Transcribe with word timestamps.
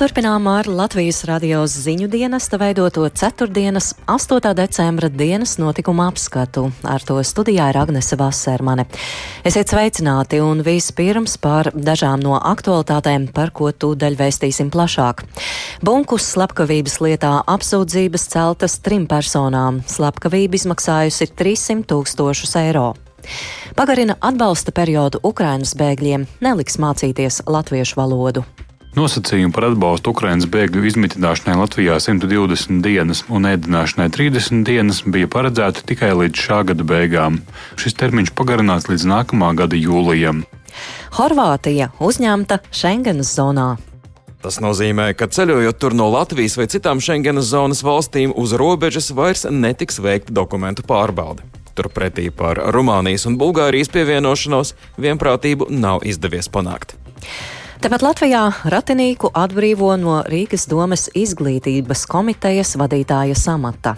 turpinām 0.00 0.46
ar 0.48 0.64
Latvijas 0.64 1.26
radio 1.28 1.58
ziņu 1.68 2.06
dienesta 2.08 2.56
veidoto 2.56 3.02
ceturtdienas, 3.04 3.90
8. 4.08 4.54
decembra 4.56 5.10
dienas 5.12 5.58
notikumu 5.60 6.06
apskatu. 6.06 6.70
Ar 6.88 7.04
to 7.04 7.18
studijā 7.20 7.66
ir 7.68 7.76
Agnese 7.76 8.16
Vasermane. 8.16 8.86
Esiet 9.44 9.68
sveicināti 9.68 10.40
un 10.40 10.62
vispirms 10.64 11.36
par 11.42 11.68
dažām 11.74 12.22
no 12.24 12.38
aktualitātēm, 12.38 13.26
par 13.36 13.52
ko 13.52 13.68
tūdaļ 13.76 14.16
vēstīsim 14.22 14.70
plašāk. 14.72 15.20
Bunkus 15.84 16.30
slepkavības 16.32 16.96
lietā 17.04 17.34
apsūdzības 17.44 18.24
celtas 18.32 18.78
trim 18.80 19.04
personām. 19.10 19.82
Slepkavība 19.84 20.56
izmaksājusi 20.62 21.28
300 21.36 21.84
tūkstošus 21.92 22.56
eiro. 22.62 22.94
Pagarina 23.76 24.16
atbalsta 24.16 24.72
periodu 24.72 25.20
Ukrainas 25.20 25.76
bēgļiem, 25.76 26.24
neliks 26.40 26.80
mācīties 26.80 27.42
latviešu 27.44 28.00
valodu. 28.00 28.48
Nosacījumi 28.90 29.52
par 29.54 29.68
atbalstu 29.68 30.10
Ukraiņas 30.10 30.48
bēgļu 30.50 30.80
izmitināšanai 30.88 31.60
Latvijā 31.60 31.94
120 32.02 32.80
dienas 32.82 33.20
un 33.30 33.46
ēdināšanai 33.46 34.08
30 34.10 34.64
dienas 34.66 35.04
bija 35.06 35.28
paredzēti 35.30 35.84
tikai 35.92 36.10
līdz 36.18 36.42
šā 36.46 36.58
gada 36.72 36.86
beigām. 36.86 37.38
Šis 37.78 37.94
termiņš 38.00 38.32
pagarināts 38.34 38.88
līdz 38.90 39.04
nākamā 39.12 39.52
gada 39.60 39.78
jūlijam. 39.78 40.42
Horvātija 41.14 41.92
uzņemta 42.02 42.58
Schengenas 42.74 43.30
zonā. 43.38 43.76
Tas 44.42 44.58
nozīmē, 44.58 45.12
ka 45.14 45.28
ceļojot 45.30 45.78
tur 45.78 45.94
no 45.94 46.08
Latvijas 46.10 46.56
vai 46.58 46.66
citām 46.72 46.98
Schengenas 47.04 47.52
zonas 47.52 47.84
valstīm 47.86 48.34
uz 48.34 48.56
robežas 48.58 49.12
vairs 49.14 49.46
netiks 49.46 50.00
veikta 50.02 50.34
dokumentu 50.34 50.82
pārbaude. 50.82 51.46
Turpretī 51.78 52.26
par 52.34 52.58
Rumānijas 52.74 53.28
un 53.30 53.38
Bulgārijas 53.38 53.92
pievienošanos 53.94 54.74
vienprātību 54.98 55.70
nav 55.70 56.02
izdevies 56.08 56.50
panākt. 56.50 56.96
Tāpat 57.80 58.02
Latvijā 58.04 58.42
ratinīku 58.68 59.30
atbrīvo 59.32 59.94
no 59.96 60.18
Rīgas 60.28 60.66
domas 60.68 61.06
izglītības 61.16 62.02
komitejas 62.12 62.74
vadītāja 62.76 63.32
samata. 63.32 63.94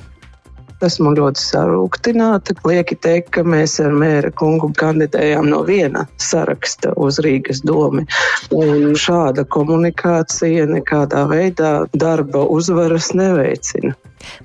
Esmu 0.87 1.11
ļoti 1.19 1.43
sarūktināta. 1.43 2.55
Lieki 2.63 2.95
teikt, 3.03 3.33
ka 3.35 3.43
mēs 3.43 3.81
ar 3.83 3.91
mēra 3.91 4.31
kungu 4.39 4.71
kandidējām 4.79 5.51
no 5.51 5.65
viena 5.67 6.05
saraksta 6.23 6.95
uz 6.95 7.19
Rīgas 7.27 7.65
domu. 7.67 8.07
Un 8.55 8.95
šāda 8.95 9.43
komunikācija 9.51 10.71
nekādā 10.71 11.27
veidā 11.35 11.73
darba 11.99 12.47
uzvaras 12.55 13.11
neveicina. 13.19 13.97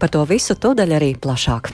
Par 0.02 0.10
to 0.10 0.26
visu 0.26 0.58
tūdaļ 0.58 0.98
arī 0.98 1.14
plašāk. 1.14 1.70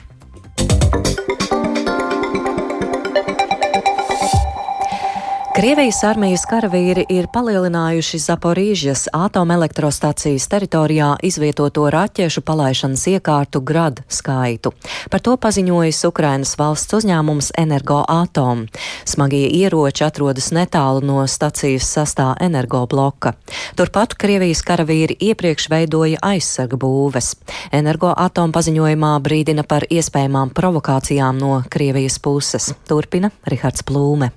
Krievijas 5.54 6.00
armijas 6.02 6.42
karavīri 6.50 7.04
ir 7.14 7.28
palielinājuši 7.30 8.18
Zaporīžas 8.18 9.04
atomelektrostacijas 9.14 10.48
teritorijā 10.50 11.12
izvietoto 11.22 11.84
raķešu 11.94 12.42
palaišanas 12.42 13.04
iekārtu 13.12 13.62
grad 13.62 14.02
skaitu. 14.10 14.72
Par 15.14 15.22
to 15.22 15.36
paziņojis 15.38 16.02
Ukrainas 16.10 16.56
valsts 16.58 16.98
uzņēmums 16.98 17.52
Energoatom. 17.62 18.66
Smagie 19.06 19.46
ieroči 19.60 20.02
atrodas 20.08 20.50
netālu 20.50 21.06
no 21.06 21.22
stacijas 21.30 21.86
sastā 21.86 22.32
energobloka. 22.42 23.36
Turpat 23.78 24.18
Krievijas 24.18 24.66
karavīri 24.66 25.20
iepriekš 25.30 25.70
veidoja 25.70 26.18
aizsarga 26.34 26.82
būves. 26.82 27.36
Energoatom 27.70 28.50
paziņojumā 28.50 29.16
brīdina 29.22 29.62
par 29.62 29.86
iespējamām 29.86 30.50
provokācijām 30.50 31.38
no 31.38 31.60
Krievijas 31.70 32.18
puses. 32.18 32.72
Turpina 32.90 33.30
Rihards 33.46 33.86
Plūme. 33.86 34.34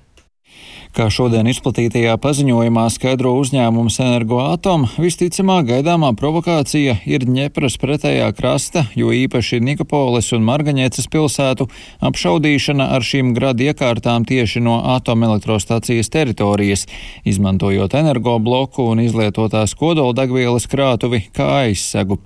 Kā 0.96 1.10
šodien 1.12 1.46
izplatītajā 1.50 2.14
paziņojumā 2.22 2.86
skaidro 2.90 3.34
uzņēmums 3.38 3.98
Energoatom, 4.00 4.86
visticamāk 4.96 5.66
gaidāmā 5.68 6.14
provokācija 6.16 6.94
ir 7.04 7.26
Ņepras 7.28 7.76
pretējā 7.82 8.30
krasta, 8.32 8.86
jo 8.96 9.12
īpaši 9.12 9.60
Nikopoles 9.60 10.32
un 10.32 10.46
Margaņēcas 10.48 11.10
pilsētu 11.12 11.66
apšaudīšana 12.08 12.88
ar 12.96 13.04
šīm 13.04 13.34
gradu 13.36 13.66
iekārtām 13.68 14.24
tieši 14.28 14.62
no 14.64 14.78
atomelektrostacijas 14.94 16.08
teritorijas, 16.14 16.86
izmantojot 17.28 17.98
energobloku 18.00 18.88
un 18.88 19.04
izlietotās 19.04 19.76
kodoldegvielas 19.76 20.66
krātuvi 20.72 21.26
kā 21.36 21.50
aizsegu. 21.66 22.16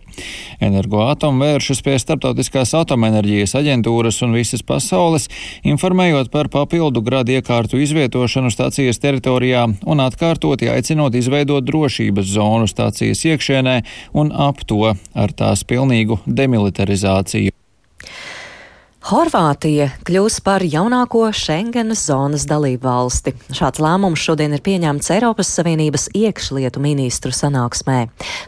Energoatom 0.62 1.42
vēršas 1.42 1.82
pie 1.82 1.98
Startautiskās 1.98 2.76
atomenerģijas 2.78 3.56
aģentūras 3.58 4.22
un 4.22 4.38
visas 4.38 4.62
pasaules, 4.62 5.28
informējot 5.66 6.30
par 6.30 6.52
papildu 6.52 7.02
gradu 7.02 7.34
iekārtu 7.34 7.80
izvietošanu 7.82 8.51
stācijas 8.52 9.00
teritorijā 9.02 9.64
un 9.88 10.04
atkārtoti 10.04 10.70
aicinot 10.72 11.16
izveidot 11.18 11.64
drošības 11.68 12.28
zonu 12.34 12.68
stācijas 12.70 13.24
iekšienē 13.32 13.78
un 14.18 14.32
ap 14.32 14.62
to 14.68 14.92
ar 14.92 15.34
tās 15.36 15.64
pilnīgu 15.68 16.20
demilitarizāciju. 16.26 17.61
Horvātija 19.02 19.88
kļūs 20.06 20.36
par 20.46 20.62
jaunāko 20.62 21.24
Schengenas 21.34 22.04
zonas 22.06 22.44
dalību 22.46 22.86
valsti. 22.86 23.32
Šāds 23.50 23.82
lēmums 23.82 24.22
šodien 24.22 24.54
ir 24.54 24.62
pieņemts 24.62 25.10
Eiropas 25.16 25.50
Savienības 25.56 26.06
iekšlietu 26.14 26.78
ministru 26.84 27.34
sanāksmē. 27.34 27.98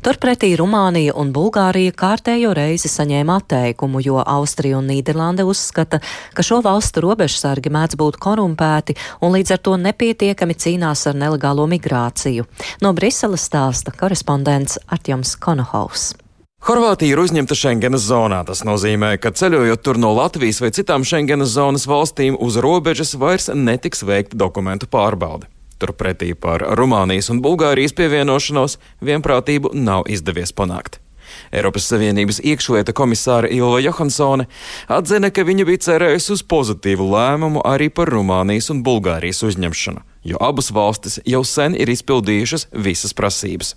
Turpretī 0.06 0.53
Rumānija 0.54 1.16
un 1.19 1.34
Bulgārija 1.34 1.97
kārtējo 1.98 2.54
reizi 2.54 2.87
saņēma 2.93 3.41
atteikumu, 3.43 3.98
jo 4.06 4.22
Austrija 4.22 4.78
un 4.78 4.87
Nīderlande 4.93 5.43
uzskata, 5.43 5.98
ka 6.38 6.47
šo 6.47 6.62
valstu 6.62 7.03
robežsargi 7.03 7.75
mēdz 7.75 7.98
būt 7.98 8.22
korumpēti 8.22 8.94
un 9.26 9.34
līdz 9.34 9.59
ar 9.59 9.64
to 9.66 9.75
nepietiekami 9.91 10.54
cīnās 10.54 11.09
ar 11.10 11.19
nelegālo 11.19 11.66
migrāciju. 11.66 12.47
No 12.78 12.94
Briseles 12.94 13.50
stāsta 13.50 13.91
korespondents 13.91 14.78
Artjoms 14.87 15.34
Konohaus. 15.34 16.12
Horvātija 16.64 17.12
ir 17.12 17.20
uzņemta 17.20 17.52
Schengenas 17.60 18.06
zonā. 18.08 18.38
Tas 18.48 18.62
nozīmē, 18.64 19.10
ka 19.20 19.34
ceļojot 19.36 19.82
tur 19.84 19.98
no 20.00 20.14
Latvijas 20.16 20.62
vai 20.64 20.70
citām 20.72 21.02
Schengenas 21.04 21.50
zonas 21.58 21.84
valstīm 21.84 22.38
uz 22.41 22.56
robežas 22.56 23.12
vairs 23.20 23.50
netiks 23.52 24.00
veikta 24.00 24.38
dokumentu 24.41 24.88
pārbaude. 24.88 25.44
Turpretī 25.76 26.30
par 26.32 26.64
Rumānijas 26.80 27.28
un 27.34 27.42
Bulgārijas 27.44 27.92
pievienošanos 27.98 28.78
vienprātību 29.04 29.75
nav 29.76 30.08
izdevies 30.08 30.56
panākt. 30.56 31.02
Eiropas 31.52 31.91
Savienības 31.92 32.41
iekšlieta 32.41 32.96
komisāra 32.96 33.52
Ilva 33.52 33.84
Johansone 33.84 34.48
atzina, 34.88 35.28
ka 35.28 35.44
viņa 35.44 35.69
bija 35.69 35.84
cerējusi 35.91 36.32
uz 36.38 36.46
pozitīvu 36.48 37.12
lēmumu 37.12 37.60
arī 37.69 37.92
par 37.92 38.08
Rumānijas 38.08 38.72
un 38.72 38.81
Bulgārijas 38.88 39.44
uzņemšanu 39.44 40.13
jo 40.25 40.41
abas 40.41 40.71
valstis 40.73 41.19
jau 41.29 41.43
sen 41.45 41.77
ir 41.77 41.91
izpildījušas 41.93 42.69
visas 42.87 43.15
prasības. 43.17 43.75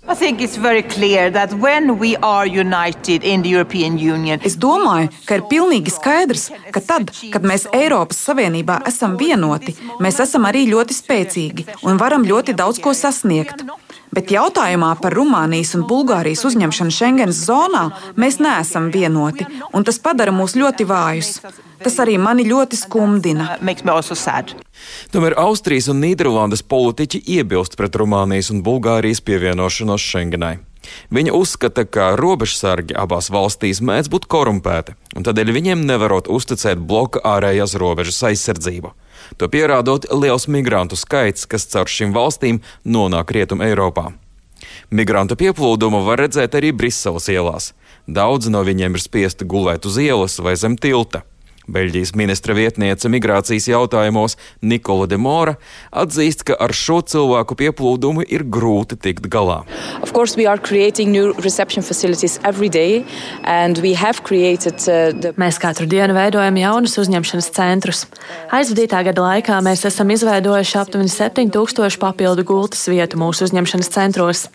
Es 4.48 4.56
domāju, 4.56 5.10
ka 5.28 5.38
ir 5.38 5.44
pilnīgi 5.52 5.94
skaidrs, 5.94 6.48
ka 6.74 6.80
tad, 6.80 7.12
kad 7.32 7.44
mēs 7.44 7.68
Eiropas 7.76 8.22
Savienībā 8.28 8.80
esam 8.88 9.18
vienoti, 9.20 9.76
mēs 10.00 10.20
esam 10.24 10.48
arī 10.48 10.66
ļoti 10.72 10.96
spēcīgi 10.96 11.68
un 11.84 12.00
varam 12.00 12.24
ļoti 12.28 12.56
daudz 12.56 12.80
ko 12.82 12.94
sasniegt. 12.96 13.66
Bet 14.14 14.32
jautājumā 14.32 14.94
par 15.02 15.14
Rumānijas 15.16 15.74
un 15.76 15.84
Bulgārijas 15.88 16.44
uzņemšanu 16.48 16.94
Schengens 16.94 17.42
zonā 17.48 17.88
mēs 18.16 18.40
neesam 18.42 18.90
vienoti, 18.94 19.46
un 19.72 19.84
tas 19.84 20.00
padara 20.02 20.32
mūs 20.34 20.56
ļoti 20.58 20.86
vājus. 20.88 21.32
Tas 21.78 21.98
arī 22.02 22.16
mani 22.18 22.42
ļoti 22.48 22.78
skumdina. 22.78 23.58
Tomēr 25.12 25.36
Austrijas 25.38 25.90
un 25.92 26.00
Nīderlandes 26.02 26.64
politiķi 26.66 27.22
iebilst 27.38 27.76
pret 27.78 27.94
Rumānijas 28.00 28.50
un 28.54 28.64
Bulgārijas 28.66 29.22
pievienošanos 29.22 30.02
Schengenai. 30.02 30.56
Viņa 31.14 31.34
uzskata, 31.36 31.84
ka 31.84 32.12
robežsargi 32.20 32.96
abās 32.98 33.30
valstīs 33.32 33.82
mēdz 33.84 34.10
būt 34.12 34.28
korumpēti, 34.30 34.94
un 35.16 35.26
tādēļ 35.26 35.52
viņiem 35.56 35.84
nevarot 35.88 36.30
uzticēt 36.32 36.80
bloka 36.80 37.22
ārējās 37.24 37.76
robežas 37.80 38.22
aizsardzību. 38.30 38.94
To 39.36 39.48
pierādot 39.52 40.06
liels 40.14 40.48
migrantu 40.48 40.96
skaits, 40.96 41.46
kas 41.46 41.68
caur 41.72 41.90
šīm 41.90 42.14
valstīm 42.16 42.62
nonāk 42.84 43.34
Rietum 43.34 43.64
Eiropā. 43.64 44.12
Migrantu 44.90 45.36
pieplūdumu 45.38 46.02
var 46.06 46.22
redzēt 46.22 46.56
arī 46.58 46.72
Briseles 46.72 47.28
ielās. 47.30 47.72
Daudzi 48.08 48.50
no 48.52 48.62
viņiem 48.64 48.96
ir 48.96 49.04
spiesti 49.04 49.44
gulēt 49.44 49.86
uz 49.86 49.98
ielas 50.00 50.38
vai 50.40 50.56
zem 50.56 50.78
tilta. 50.80 51.22
Beļģijas 51.68 52.14
ministra 52.16 52.54
vietniece 52.56 53.10
migrācijas 53.12 53.66
jautājumos 53.68 54.38
Nikola 54.64 55.04
de 55.10 55.18
Mora 55.20 55.58
atzīst, 55.92 56.46
ka 56.48 56.56
ar 56.56 56.72
šo 56.72 57.02
cilvēku 57.04 57.58
pieplūdumu 57.60 58.24
ir 58.24 58.46
grūti 58.48 58.96
tikt 58.96 59.28
galā. 59.28 59.60
Created, 64.28 64.80
uh, 64.88 65.12
the... 65.12 65.34
Mēs 65.40 65.60
katru 65.60 65.86
dienu 65.88 66.16
veidojam 66.16 66.56
jaunus 66.60 66.96
uzņemšanas 67.00 67.50
centrus. 67.56 68.02
Aizvadītā 68.54 69.02
gada 69.10 69.24
laikā 69.24 69.60
mēs 69.64 69.84
esam 69.88 70.10
izveidojuši 70.12 70.80
aptuveni 70.80 71.12
7000 71.12 72.00
papildu 72.00 72.44
gultas 72.48 72.88
vietu 72.88 73.20
mūsu 73.20 73.44
uzņemšanas 73.48 73.92
centros. 73.92 74.46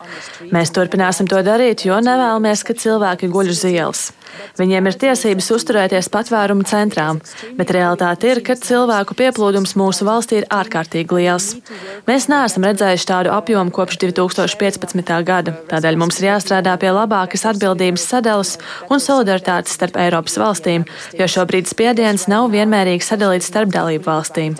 Mēs 0.53 0.73
turpināsim 0.73 1.29
to 1.29 1.41
darīt, 1.45 1.85
jo 1.87 2.01
nevēlamies, 2.01 2.65
ka 2.65 2.77
cilvēki 2.77 3.31
guļ 3.33 3.53
uz 3.53 3.63
ielas. 3.69 4.09
Viņiem 4.59 4.89
ir 4.89 4.97
tiesības 5.01 5.49
uzturēties 5.55 6.09
patvērumu 6.13 6.65
centrā, 6.69 7.07
bet 7.57 7.73
realitāte 7.73 8.29
ir, 8.29 8.41
ka 8.45 8.55
cilvēku 8.59 9.17
pieplūdums 9.17 9.75
mūsu 9.79 10.07
valstī 10.07 10.41
ir 10.41 10.47
ārkārtīgi 10.53 11.17
liels. 11.17 11.49
Mēs 12.09 12.29
neesam 12.31 12.67
redzējuši 12.67 13.09
tādu 13.09 13.33
apjomu 13.33 13.73
kopš 13.73 13.99
2015. 14.03 15.13
gada, 15.27 15.55
tādēļ 15.71 15.99
mums 16.01 16.21
ir 16.21 16.29
jāstrādā 16.31 16.75
pie 16.81 16.93
labākas 16.93 17.47
atbildības 17.53 18.07
sadalas 18.13 18.55
un 18.89 19.01
solidaritātes 19.03 19.73
starp 19.77 19.97
Eiropas 20.01 20.37
valstīm, 20.41 20.87
jo 21.17 21.29
šobrīd 21.37 21.69
spiediens 21.71 22.27
nav 22.31 22.51
vienmērīgi 22.53 23.09
sadalīts 23.09 23.49
starp 23.51 23.73
dalību 23.73 24.09
valstīm. 24.09 24.57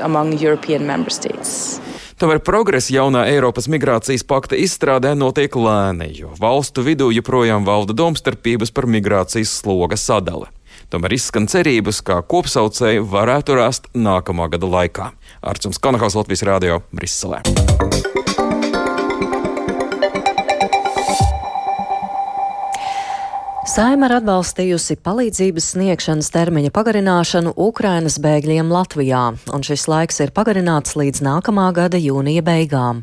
Tomēr 2.21 2.41
progress 2.45 2.91
jaunā 2.93 3.25
Eiropas 3.31 3.65
migrācijas 3.71 4.25
pakta 4.27 4.57
izstrādē 4.59 5.13
notiek 5.17 5.55
lēni, 5.57 6.11
jo 6.19 6.33
valstu 6.39 6.85
vidū 6.85 7.09
joprojām 7.15 7.65
valda 7.65 7.95
domstarpības 7.97 8.73
par 8.75 8.89
migrācijas 8.89 9.55
sloga 9.63 9.97
sadali. 9.97 10.49
Tomēr 10.93 11.15
izskan 11.17 11.47
cerības, 11.49 12.03
ka 12.05 12.19
kopsaucēji 12.21 13.01
varētu 13.09 13.57
rast 13.57 13.89
nākamā 13.97 14.51
gada 14.53 14.69
laikā. 14.69 15.11
Arcums 15.41 15.81
Kanahās 15.81 16.17
Latvijas 16.19 16.45
Rādio 16.45 16.83
Briselē. 16.93 17.41
Saima 23.73 24.05
ir 24.05 24.13
atbalstījusi 24.19 24.99
palīdzības 25.01 25.71
sniegšanas 25.71 26.27
termiņa 26.29 26.69
pagarināšanu 26.75 27.55
Ukrainas 27.57 28.19
bēgļiem 28.21 28.67
Latvijā, 28.69 29.21
un 29.49 29.65
šis 29.65 29.87
laiks 29.89 30.21
ir 30.21 30.33
pagarināts 30.35 30.93
līdz 30.99 31.23
nākamā 31.25 31.63
gada 31.73 31.97
jūnija 31.97 32.43
beigām. 32.45 32.99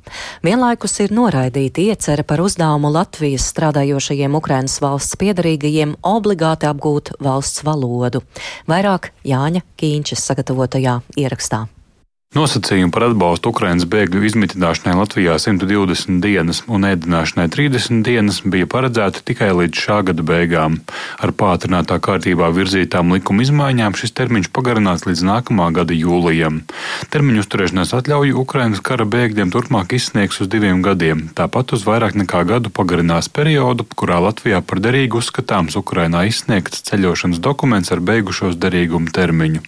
Vienlaikus 0.46 0.94
ir 1.02 1.10
noraidīta 1.16 1.82
iecerē 1.88 2.22
par 2.22 2.44
uzdevumu 2.44 2.92
Latvijas 2.94 3.48
strādājošajiem 3.50 4.38
Ukrainas 4.38 4.78
valsts 4.84 5.18
piedarīgajiem 5.18 5.96
obligāti 6.06 6.70
apgūt 6.70 7.16
valsts 7.18 7.66
valodu. 7.66 8.22
Vairāk 8.70 9.10
Jāņa 9.26 9.66
Kīņšas 9.74 10.30
sagatavotajā 10.30 11.00
ierakstā. 11.18 11.64
Nosacījumi 12.30 12.92
par 12.94 13.08
atbalstu 13.08 13.50
Ukrainas 13.50 13.88
bēgļu 13.90 14.20
izmitināšanai 14.28 14.92
Latvijā 14.94 15.32
120 15.42 16.20
dienas 16.22 16.60
un 16.70 16.84
ēdināšanai 16.86 17.48
30 17.50 18.04
dienas 18.06 18.36
bija 18.46 18.68
paredzēti 18.70 19.24
tikai 19.26 19.48
līdz 19.58 19.80
šā 19.82 19.96
gada 20.06 20.22
beigām. 20.22 20.76
Ar 21.18 21.32
pātrinātā 21.34 21.96
kārtībā 21.98 22.52
virzītām 22.54 23.10
likuma 23.16 23.42
izmaiņām 23.42 23.96
šis 23.98 24.14
termiņš 24.14 24.50
pagarināts 24.54 25.08
līdz 25.08 25.24
nākamā 25.26 25.66
gada 25.80 25.96
jūlijam. 25.96 26.60
Termiņu 27.10 27.42
uzturēšanās 27.42 27.96
atļauju 27.98 28.38
Ukrainas 28.44 28.78
kara 28.78 29.08
bēgļiem 29.10 29.50
turpmāk 29.50 29.96
izsniegs 29.98 30.38
uz 30.38 30.52
diviem 30.54 30.86
gadiem, 30.86 31.26
tāpat 31.34 31.74
uz 31.74 31.82
vairāk 31.82 32.14
nekā 32.14 32.44
gadu 32.46 32.70
pagarinās 32.70 33.26
periodu, 33.26 33.88
kurā 33.98 34.20
Latvijā 34.28 34.62
par 34.62 34.78
derīgu 34.78 35.18
uzskatāms 35.18 35.80
Ukrainā 35.82 36.22
izsniegts 36.30 36.86
ceļošanas 36.92 37.42
dokuments 37.42 37.90
ar 37.90 37.98
beigušos 37.98 38.54
derīgumu 38.54 39.10
termiņu. 39.18 39.66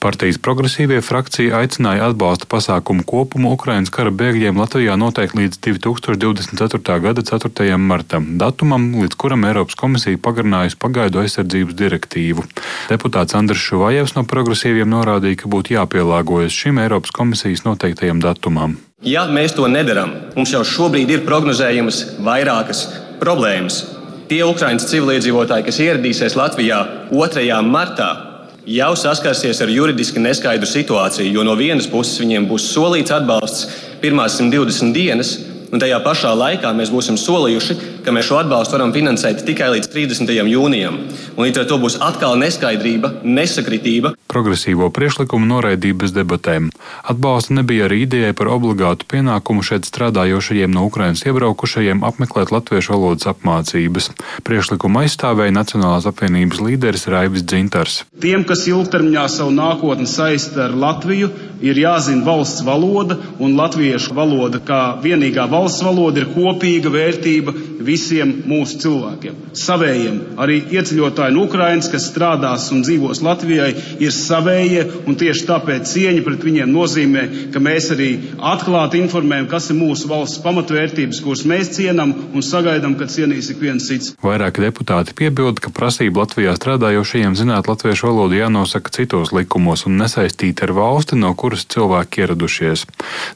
Partijas 0.00 0.40
progresīvie 0.40 1.04
frakcija 1.04 1.60
aicināja 1.60 1.89
aicināja 1.90 2.10
atbalsta 2.10 2.46
pasākumu 2.46 3.02
kopumu 3.04 3.52
Ukrainas 3.52 3.90
kara 3.90 4.10
bēgļiem 4.10 4.58
Latvijā 4.58 4.96
noteikti 4.96 5.38
līdz 5.38 5.58
2024. 5.58 7.00
gada 7.02 7.22
4. 7.22 7.76
martam, 7.78 8.38
datumam, 8.38 8.94
līdz 9.02 9.16
kuram 9.16 9.44
Eiropas 9.44 9.74
komisija 9.74 10.18
pagarinājusi 10.18 10.78
pagaidu 10.78 11.20
aizsardzības 11.20 11.74
direktīvu. 11.74 12.44
Deputāts 12.90 13.34
Andris 13.34 13.62
Šuvājevs 13.64 14.14
no 14.14 14.24
progresīviem 14.24 14.90
norādīja, 14.90 15.42
ka 15.42 15.50
būtu 15.50 15.74
jāpielāgojas 15.74 16.54
šim 16.54 16.78
Eiropas 16.78 17.10
komisijas 17.10 17.64
noteiktajam 17.66 18.22
datumam. 18.22 18.78
Ja 19.02 19.26
mēs 19.26 19.56
to 19.56 19.66
nedarām, 19.66 20.12
mums 20.36 20.52
jau 20.52 20.62
šobrīd 20.62 21.10
ir 21.10 21.26
prognozējamas 21.26 22.20
vairākas 22.22 22.86
problēmas. 23.18 23.82
Tie 24.30 24.44
Ukraiņas 24.46 24.86
civiliedzīvotāji, 24.92 25.66
kas 25.66 25.80
ieradīsies 25.82 26.36
Latvijā 26.38 26.84
2. 27.10 27.62
martā, 27.66 28.29
jau 28.70 28.90
saskarsies 28.98 29.60
ar 29.64 29.70
juridiski 29.72 30.22
neskaidru 30.22 30.68
situāciju, 30.68 31.32
jo 31.34 31.44
no 31.46 31.56
vienas 31.58 31.88
puses 31.90 32.20
viņiem 32.22 32.46
būs 32.50 32.68
solīts 32.70 33.14
atbalsts 33.14 33.66
pirmās 34.02 34.38
120 34.38 34.94
dienas, 34.94 35.34
un 35.70 35.82
tajā 35.82 35.98
pašā 36.04 36.30
laikā 36.38 36.70
mēs 36.76 36.92
būsim 36.94 37.18
solījuši, 37.18 37.76
ka 38.04 38.14
mēs 38.14 38.28
šo 38.30 38.40
atbalstu 38.40 38.76
varam 38.76 38.92
finansēt 38.94 39.44
tikai 39.46 39.70
līdz 39.74 39.90
30. 39.92 40.32
jūnijam. 40.50 40.98
Un 41.36 41.46
līdz 41.46 41.62
ar 41.62 41.68
to 41.70 41.78
būs 41.82 41.98
atkal 42.04 42.36
neskaidrība, 42.40 43.12
nesakritība. 43.24 44.14
Progresīvo 44.30 44.90
priekšlikumu 44.94 45.48
noraidīja 45.50 45.98
bez 46.02 46.14
debatēm. 46.16 46.70
Atbalsta 47.10 47.56
nebija 47.58 47.88
arī 47.88 48.04
idejai 48.06 48.32
par 48.36 48.50
obligātu 48.54 49.08
pienākumu 49.10 49.64
šeit 49.66 49.88
strādājošajiem 49.88 50.72
no 50.74 50.86
Ukrainas 50.88 51.24
iebraukušajiem 51.26 52.04
apmeklēt 52.06 52.52
latviešu 52.54 52.94
valodas 52.94 53.28
apmācības. 53.32 54.10
Priekšlikumu 54.46 55.04
aizstāvēja 55.04 55.56
Nacionālās 55.56 56.08
apvienības 56.10 56.62
līderis 56.64 57.08
Raivis 57.10 57.46
Dzintars. 57.46 58.02
Tiem, 58.22 58.44
kas 58.48 58.66
ilgtermiņā 58.70 59.26
savu 59.32 59.54
nākotni 59.56 60.08
saista 60.10 60.66
ar 60.68 60.76
Latviju, 60.76 61.30
ir 61.60 61.78
jāzina 61.80 62.24
valsts 62.24 62.64
valoda, 62.64 63.16
un 63.40 63.56
latviešu 63.58 64.14
valoda 64.16 64.60
kā 64.64 64.80
vienīgā 65.02 65.46
valsts 65.50 65.84
valoda 65.84 66.22
ir 66.22 66.30
kopīga 66.34 66.92
vērtība 66.92 67.54
visiem 67.90 68.32
mūsu 68.48 68.78
cilvēkiem. 68.84 69.38
Savējiem 69.58 70.18
arī 70.40 70.60
ieceļotāji 70.78 71.34
no 71.34 71.46
Ukrainas, 71.48 71.90
kas 71.90 72.08
strādās 72.10 72.68
un 72.74 72.84
dzīvos 72.86 73.22
Latvijai, 73.24 73.70
ir 74.02 74.14
savējie, 74.14 74.84
un 75.10 75.18
tieši 75.18 75.46
tāpēc 75.48 75.88
cieņa 75.90 76.24
pret 76.26 76.44
viņiem 76.46 76.70
nozīmē, 76.70 77.24
ka 77.54 77.62
mēs 77.62 77.90
arī 77.94 78.10
atklāti 78.52 79.00
informējam, 79.02 79.48
kas 79.50 79.70
ir 79.72 79.78
mūsu 79.80 80.10
valsts 80.10 80.42
pamatvērtības, 80.44 81.22
kuras 81.24 81.44
mēs 81.48 81.72
cienam 81.76 82.14
un 82.34 82.44
sagaidām, 82.46 82.96
ka 83.00 83.08
cienīs 83.10 83.50
ik 83.52 83.62
viens 83.62 83.88
cits. 83.90 84.14
Vairāki 84.24 84.64
deputāti 84.64 85.16
piebilda, 85.18 85.64
ka 85.64 85.72
prasība 85.74 86.24
Latvijā 86.24 86.54
strādājošajiem 86.58 87.36
zināt 87.38 87.70
latviešu 87.70 88.10
valodu 88.10 88.38
jānosaka 88.38 88.92
citos 88.94 89.34
likumos 89.36 89.86
un 89.88 89.98
nesaistīta 90.02 90.68
ar 90.68 90.74
valsti, 90.76 91.18
no 91.18 91.32
kuras 91.38 91.66
cilvēki 91.70 92.24
ieradušies. 92.24 92.86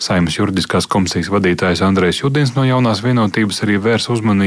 Saimas 0.03 0.39
juridiskās 0.39 0.89
komisijas 0.91 1.33
vadītājs 1.33 1.83
Andrejs 1.87 2.23
Judins 2.23 2.55
no 2.57 2.67
jaunās 2.69 3.03
vienotības 3.05 3.63
arī 3.67 3.81
vērs 3.83 4.11
uzmanību, 4.13 4.44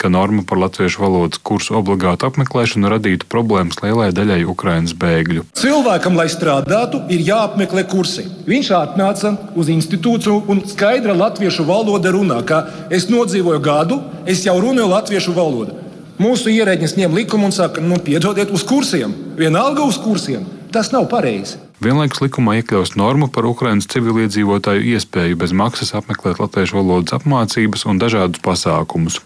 ka 0.00 0.08
norma 0.08 0.42
par 0.46 0.60
latviešu 0.62 1.02
valodas 1.02 1.40
kursu 1.44 1.76
obligātu 1.80 2.28
apmeklēšanu 2.28 2.88
radītu 2.92 3.28
problēmas 3.30 3.80
lielai 3.84 4.08
daļai 4.16 4.44
Ukrainas 4.48 4.94
bēgļu. 4.96 5.44
Cilvēkam, 5.60 6.16
lai 6.16 6.28
strādātu, 6.32 7.02
ir 7.12 7.24
jāapmeklē 7.26 7.84
kursi. 7.90 8.24
Viņš 8.48 8.70
atnāca 8.78 9.34
uz 9.60 9.72
institūciju 9.72 10.42
un 10.52 10.64
skaidra 10.70 11.16
latviešu 11.18 11.66
valoda 11.68 12.12
runā, 12.14 12.40
ka 12.46 12.64
es 12.90 13.10
nodzīvoju 13.12 13.64
gadu, 13.64 14.00
es 14.24 14.46
jau 14.46 14.56
runāju 14.62 14.90
latviešu 14.94 15.36
valodu. 15.36 15.76
Mūsu 16.20 16.52
ierēģis 16.52 16.98
ņem 17.00 17.14
likumu 17.16 17.48
un 17.48 17.54
saka, 17.56 17.80
nu, 17.80 17.96
piedodiet 18.04 18.50
uz 18.52 18.64
kursiem, 18.68 19.14
vienalga 19.40 19.86
uz 19.88 19.96
kursiem. 20.00 20.44
Tas 20.70 20.92
nav 20.92 21.08
pareizi. 21.10 21.56
Vienlaikus 21.80 22.20
likumā 22.20 22.58
iekļaus 22.58 22.90
normu 23.00 23.30
par 23.32 23.46
Ukraiņas 23.48 23.86
civiliedzīvotāju 23.94 24.82
iespēju 24.92 25.38
bez 25.40 25.54
maksas 25.56 25.94
apmeklēt 25.96 26.36
latviešu 26.42 26.76
valodas 26.76 27.14
apmācības 27.16 27.86
un 27.88 28.02
dažādus 28.02 28.42
pasākumus. 28.44 29.16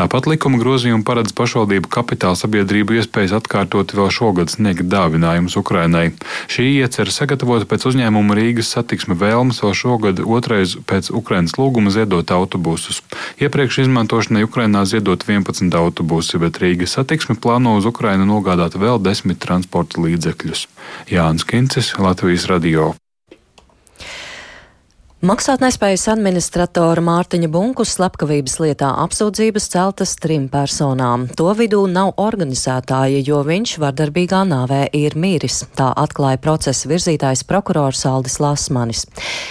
Tāpat 0.00 0.30
likuma 0.30 0.56
grozījumi 0.56 1.04
paredz 1.04 1.34
pašvaldību 1.36 1.90
kapitāla 1.92 2.38
sabiedrību 2.38 2.94
iespējas 2.96 3.34
atkārtot 3.36 3.92
vēl 3.92 4.06
šogad 4.16 4.48
sniegt 4.48 4.86
dāvinājumus 4.88 5.58
Ukrainai. 5.60 6.06
Šī 6.48 6.70
iecerē 6.78 7.12
sagatavota 7.12 7.68
pēc 7.68 7.84
uzņēmuma 7.90 8.38
Rīgas 8.38 8.70
satiksme 8.72 9.12
vēlmes 9.20 9.60
vēl 9.60 9.74
šogad 9.76 10.22
otrais 10.24 10.78
pēc 10.88 11.10
Ukrainas 11.20 11.58
lūguma 11.60 11.92
ziedot 11.92 12.32
autobusus. 12.32 13.02
Iepriekš 13.44 13.82
izmantošanai 13.84 14.46
Ukrainā 14.48 14.86
ziedot 14.88 15.28
11 15.28 15.76
autobusi, 15.82 16.40
bet 16.40 16.62
Rīgas 16.64 16.96
satiksme 16.96 17.36
plāno 17.36 17.76
uz 17.76 17.84
Ukrainu 17.92 18.24
nogādāt 18.24 18.80
vēl 18.80 19.04
10 19.04 19.36
transporta 19.44 20.00
līdzekļus. 20.00 20.64
Jānis 21.12 21.44
Kincis, 21.44 21.92
Latvijas 22.00 22.48
radio. 22.48 22.94
Maksātnespējas 25.20 26.06
administratora 26.08 27.02
Mārtiņa 27.04 27.50
Bunkus 27.52 27.90
slepkavības 27.98 28.54
lietā 28.62 28.88
apsūdzības 29.02 29.66
celtas 29.68 30.14
trim 30.16 30.46
personām. 30.48 31.26
To 31.36 31.50
vidū 31.58 31.82
nav 31.92 32.14
organizētāja, 32.16 33.18
jo 33.26 33.42
viņš 33.44 33.74
vardarbīgā 33.82 34.38
nāvē 34.48 34.78
ir 34.96 35.18
miris. 35.20 35.58
Tā 35.76 35.90
atklāja 35.92 36.40
procesa 36.40 36.88
virzītājs 36.88 37.42
prokurors 37.44 38.06
Aldis 38.08 38.38
Lasmanis. 38.40 39.02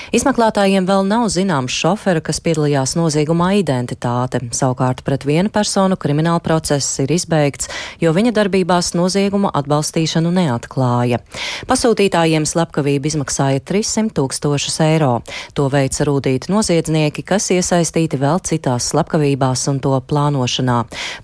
Izmeklētājiem 0.10 0.88
vēl 0.90 1.06
nav 1.06 1.28
zināms 1.36 1.78
šofera, 1.78 2.26
kas 2.26 2.42
piedalījās 2.42 2.96
noziegumā 2.98 3.52
identitāte. 3.62 4.42
Savukārt 4.50 5.06
pret 5.06 5.28
vienu 5.30 5.54
personu 5.54 6.00
krimināla 6.02 6.42
process 6.42 6.98
ir 7.06 7.14
izbeigts, 7.14 7.70
jo 8.02 8.16
viņa 8.18 8.34
darbībās 8.40 8.96
noziegumu 8.98 9.54
atbalstīšanu 9.54 10.34
neatklāja. 10.34 11.22
Pasūtītājiem 11.70 12.50
slepkavība 12.50 13.14
izmaksāja 13.14 13.62
300 13.62 14.18
tūkstošus 14.18 14.82
eiro. 14.90 15.14
To 15.60 15.66
veica 15.68 16.06
rūtīti 16.08 16.48
noziedznieki, 16.54 17.26
kas 17.28 17.50
iesaistīti 17.52 18.16
vēl 18.22 18.40
citās 18.48 18.86
slepkavībās 18.94 19.66
un 19.68 19.82
to 19.84 19.92
plānošanā. 20.08 20.78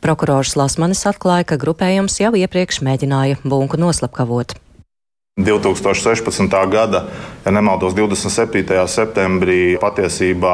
Prokurors 0.03 0.57
Lasmanis 0.59 1.05
atklāja, 1.07 1.47
ka 1.47 1.59
grupējums 1.61 2.19
jau 2.19 2.33
iepriekš 2.35 2.81
mēģināja 2.83 3.39
bunku 3.47 3.79
noslapkavot. 3.79 4.57
2016. 5.35 6.47
gada, 6.71 7.05
ja 7.45 7.51
nemaldos, 7.51 7.91
27. 7.91 8.87
septembrī 8.87 9.75
patiesībā 9.81 10.53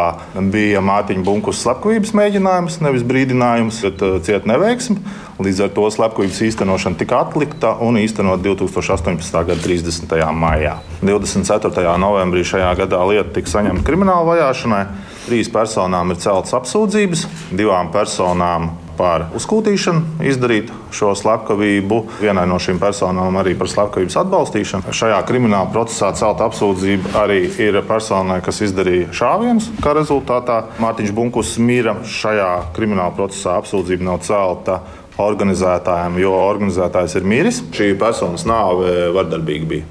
bija 0.50 0.82
Mārtiņa 0.82 1.22
Bunkus 1.22 1.60
slepkavības 1.62 2.16
mēģinājums, 2.18 2.80
nevis 2.82 3.06
brīdinājums, 3.06 3.78
bet 3.86 4.02
uh, 4.02 4.18
cieta 4.26 4.50
neveiksme. 4.50 4.98
Līdz 5.38 5.62
ar 5.68 5.70
to 5.78 5.86
slepkavības 5.94 6.42
īstenošana 6.50 6.98
tika 6.98 7.22
atlikta 7.22 7.76
un 7.86 8.02
īstenot 8.02 8.42
2018. 8.42 9.38
gada 9.52 9.62
30. 9.62 10.18
maijā. 10.34 10.80
24. 11.06 11.86
novembrī 12.02 12.42
šajā 12.42 12.74
gadā 12.82 13.06
lieta 13.14 13.38
tika 13.38 13.54
saņemta 13.54 13.86
krimināla 13.86 14.26
vajāšanai. 14.34 14.84
Trīs 15.28 15.54
personām 15.54 16.10
ir 16.10 16.26
celtas 16.26 16.58
apsūdzības, 16.58 17.28
divām 17.54 17.94
personām 17.94 18.72
par 19.02 19.28
uzskūtīšanu, 19.38 20.22
izdarīt 20.30 20.70
šo 20.94 21.16
slepkavību. 21.18 22.02
Vienai 22.22 22.46
no 22.50 22.60
šīm 22.62 22.80
personām 22.82 23.40
arī 23.42 23.56
par 23.58 23.72
slepkavības 23.72 24.20
atbalstīšanu. 24.22 24.94
Šajā 25.02 25.20
krimināla 25.30 25.72
procesā 25.74 26.12
celta 26.18 26.46
apsūdzība 26.50 27.16
arī 27.24 27.42
ir 27.64 27.82
personai, 27.90 28.42
kas 28.46 28.62
izdarīja 28.68 29.10
šāvienus. 29.18 29.72
Kā 29.82 29.96
rezultātā 29.98 30.62
Mārtiņš 30.82 31.16
Bunkus 31.18 31.56
mira 31.62 31.98
šajā 32.06 32.52
krimināla 32.78 33.16
procesā. 33.18 33.58
Apsūdzība 33.62 34.12
nav 34.12 34.22
celta 34.28 34.82
organizētājiem, 35.22 36.22
jo 36.24 36.36
organizētājs 36.46 37.18
ir 37.20 37.28
miris. 37.34 37.64
Šī 37.76 37.94
personas 38.00 38.46
nāve 38.50 39.10
vardarbīga 39.16 39.74
bija. 39.74 39.91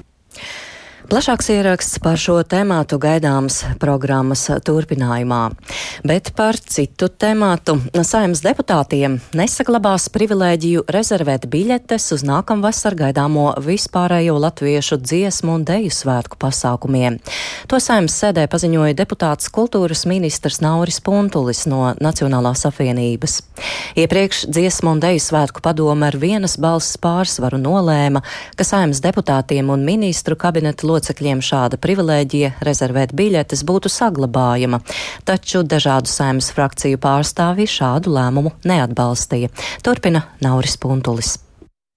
Plašāks 1.11 1.49
ieraksts 1.51 1.97
par 1.99 2.15
šo 2.15 2.37
tēmātu 2.47 2.95
gaidāms 3.03 3.57
programmas 3.81 4.45
turpinājumā. 4.63 5.39
Bet 6.07 6.29
par 6.37 6.55
citu 6.55 7.09
tēmātu 7.11 7.73
saimnes 8.07 8.39
deputātiem 8.45 9.17
nesaglabās 9.35 10.05
privilēģiju 10.15 10.85
rezervēt 10.95 11.49
biļetes 11.51 12.05
uz 12.15 12.23
nākamvasar 12.23 12.95
gaidāmo 12.95 13.49
vispārējo 13.59 14.37
latviešu 14.39 15.01
dziesmu 15.01 15.57
un 15.57 15.65
deju 15.67 15.91
svētku 15.91 16.39
pasākumiem. 16.39 17.19
To 17.67 17.81
saimnes 17.83 18.15
sēdē 18.15 18.47
paziņoja 18.47 18.95
deputāts 19.01 19.51
kultūras 19.51 20.05
ministrs 20.07 20.61
Nauris 20.63 21.01
Puntulis 21.03 21.65
no 21.67 21.91
Nacionālās 21.99 22.63
apvienības. 22.71 23.41
Iepriekš 23.99 24.45
dziesmu 24.47 24.95
un 24.95 25.03
deju 25.03 25.19
svētku 25.27 25.59
padome 25.59 26.07
ar 26.07 26.15
vienas 26.23 26.55
balss 26.55 26.95
pārsvaru 27.03 27.59
nolēma, 27.59 28.23
ka 28.55 28.63
saimnes 28.63 29.03
deputātiem 29.03 29.75
un 29.75 29.83
ministru 29.83 30.39
kabineta 30.39 30.87
locekļiem 30.87 31.00
locekļiem 31.01 31.41
šāda 31.41 31.79
privilēģija 31.81 32.61
rezervēt 32.61 33.15
biļetes 33.17 33.63
būtu 33.65 33.89
saglabājama, 33.89 34.81
taču 35.25 35.63
dažādu 35.65 36.09
saimnes 36.11 36.51
frakciju 36.53 36.99
pārstāvji 37.01 37.65
šādu 37.65 38.13
lēmumu 38.13 38.53
neatbalstīja. 38.69 39.49
Turpina 39.81 40.27
Nauris 40.41 40.77
Puntulis. 40.77 41.39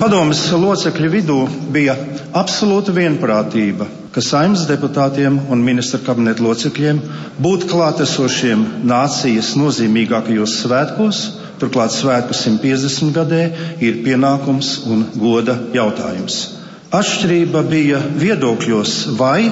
Padomas 0.00 0.40
locekļu 0.50 1.10
vidū 1.12 1.36
bija 1.70 1.94
absolūta 2.34 2.90
vienprātība, 2.96 3.86
ka 4.10 4.24
saimnes 4.24 4.64
deputātiem 4.66 5.36
un 5.52 5.62
ministra 5.62 6.00
kabineta 6.02 6.42
locekļiem 6.42 6.98
būt 7.44 7.68
klātesošiem 7.70 8.64
nācijas 8.88 9.52
nozīmīgākajos 9.60 10.58
svētkos, 10.64 11.22
turklāt 11.60 11.94
svētku 11.94 12.34
150 12.34 13.14
gadē, 13.14 13.46
ir 13.84 14.02
pienākums 14.02 14.80
un 14.88 15.06
goda 15.14 15.60
jautājums. 15.76 16.63
Atšķirība 16.94 17.64
bija 17.66 17.98
viedokļos, 18.22 18.90
vai 19.18 19.48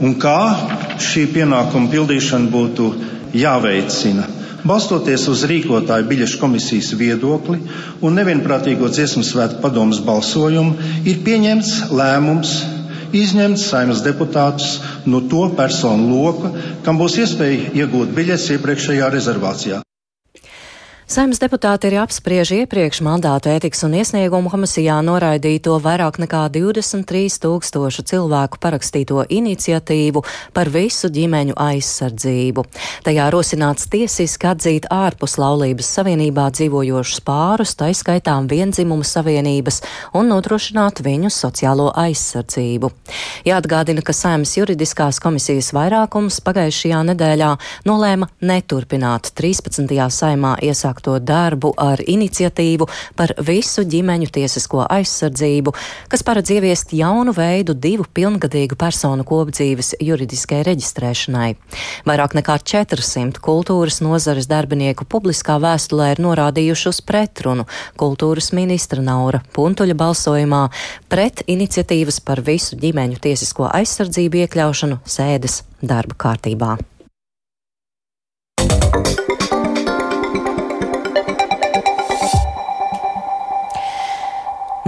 un 0.00 0.14
kā 0.22 0.36
šī 1.02 1.26
pienākuma 1.34 1.90
pildīšana 1.92 2.48
būtu 2.52 2.86
jāveicina. 3.36 4.24
Balstoties 4.64 5.26
uz 5.32 5.42
rīkotāju 5.48 6.08
biļešu 6.08 6.40
komisijas 6.40 6.90
viedokli 7.00 7.60
un 8.04 8.16
nevienprātīgo 8.16 8.88
dziesmu 8.92 9.24
svētku 9.24 9.60
padomus 9.64 10.00
balsojumu, 10.04 10.76
ir 11.04 11.20
pieņemts 11.24 11.74
lēmums 11.96 12.56
izņemt 13.16 13.60
saimnes 13.60 14.04
deputātus 14.06 14.78
no 15.04 15.20
to 15.32 15.48
personu 15.60 16.10
loka, 16.14 16.52
kam 16.84 17.00
būs 17.00 17.20
iespēja 17.24 17.72
iegūt 17.82 18.16
biļetes 18.16 18.50
iepriekšējā 18.56 19.12
rezervācijā. 19.16 19.84
Saimnes 21.10 21.40
deputāti 21.42 21.88
arī 21.88 21.96
apspriež 21.98 22.52
iepriekš 22.54 23.00
mandātu 23.02 23.50
ētikas 23.50 23.80
un 23.82 23.96
iesniegumu 23.98 24.46
komisijā 24.52 25.00
noraidīto 25.02 25.72
vairāk 25.82 26.20
nekā 26.22 26.44
23 26.54 27.40
tūkstošu 27.42 28.04
cilvēku 28.06 28.60
parakstīto 28.62 29.24
iniciatīvu 29.26 30.22
par 30.54 30.70
visu 30.70 31.10
ģimeņu 31.10 31.56
aizsardzību. 31.58 32.62
Tajā 33.08 33.26
rosināts 33.34 33.88
tiesiski 33.90 34.50
atzīt 34.52 34.86
ārpus 34.86 35.34
laulības 35.42 35.88
savienībā 35.96 36.44
dzīvojošus 36.54 37.24
pārus, 37.26 37.74
taiskaitām 37.82 38.46
viendzimumu 38.46 39.02
savienības 39.02 39.80
un 40.14 40.30
nodrošināt 40.30 41.02
viņu 41.02 41.32
sociālo 41.34 41.88
aizsardzību. 42.04 42.92
Jāatgādina, 43.50 44.06
ka 44.06 44.14
Saimnes 44.14 44.54
juridiskās 44.60 45.18
komisijas 45.18 45.72
vairākums 45.74 46.38
pagājušajā 46.46 47.02
nedēļā 47.10 47.50
nolēma 47.90 48.30
neturpināt 48.46 49.34
13. 49.34 49.90
saimā 50.06 50.54
iesākt 50.62 50.99
uzsākto 51.00 51.18
darbu 51.18 51.72
ar 51.76 52.00
iniciatīvu 52.00 52.86
par 53.16 53.32
visu 53.38 53.84
ģimeņu 53.84 54.30
tiesisko 54.30 54.86
aizsardzību, 54.88 55.72
kas 56.08 56.22
paredz 56.22 56.50
ieviest 56.50 56.92
jaunu 56.92 57.32
veidu 57.32 57.74
divu 57.74 58.04
pilngadīgu 58.12 58.76
personu 58.76 59.24
kopdzīves 59.24 59.96
juridiskai 60.00 60.62
reģistrēšanai. 60.64 61.56
Vairāk 62.06 62.36
nekā 62.36 62.58
400 62.62 63.40
kultūras 63.40 64.00
nozares 64.00 64.48
darbinieku 64.48 65.04
publiskā 65.04 65.58
vēstulē 65.60 66.12
ir 66.14 66.20
norādījuši 66.20 66.88
uz 66.90 67.00
pretrunu 67.00 67.66
kultūras 67.96 68.52
ministra 68.52 69.02
Naura 69.02 69.42
Puntuļa 69.54 69.96
balsojumā 69.96 70.68
pret 71.08 71.44
iniciatīvas 71.46 72.20
par 72.20 72.42
visu 72.44 72.76
ģimeņu 72.76 73.20
tiesisko 73.20 73.70
aizsardzību 73.72 74.44
iekļaušanu 74.44 75.02
sēdes 75.04 75.62
darba 75.80 76.16
kārtībā. 76.20 76.78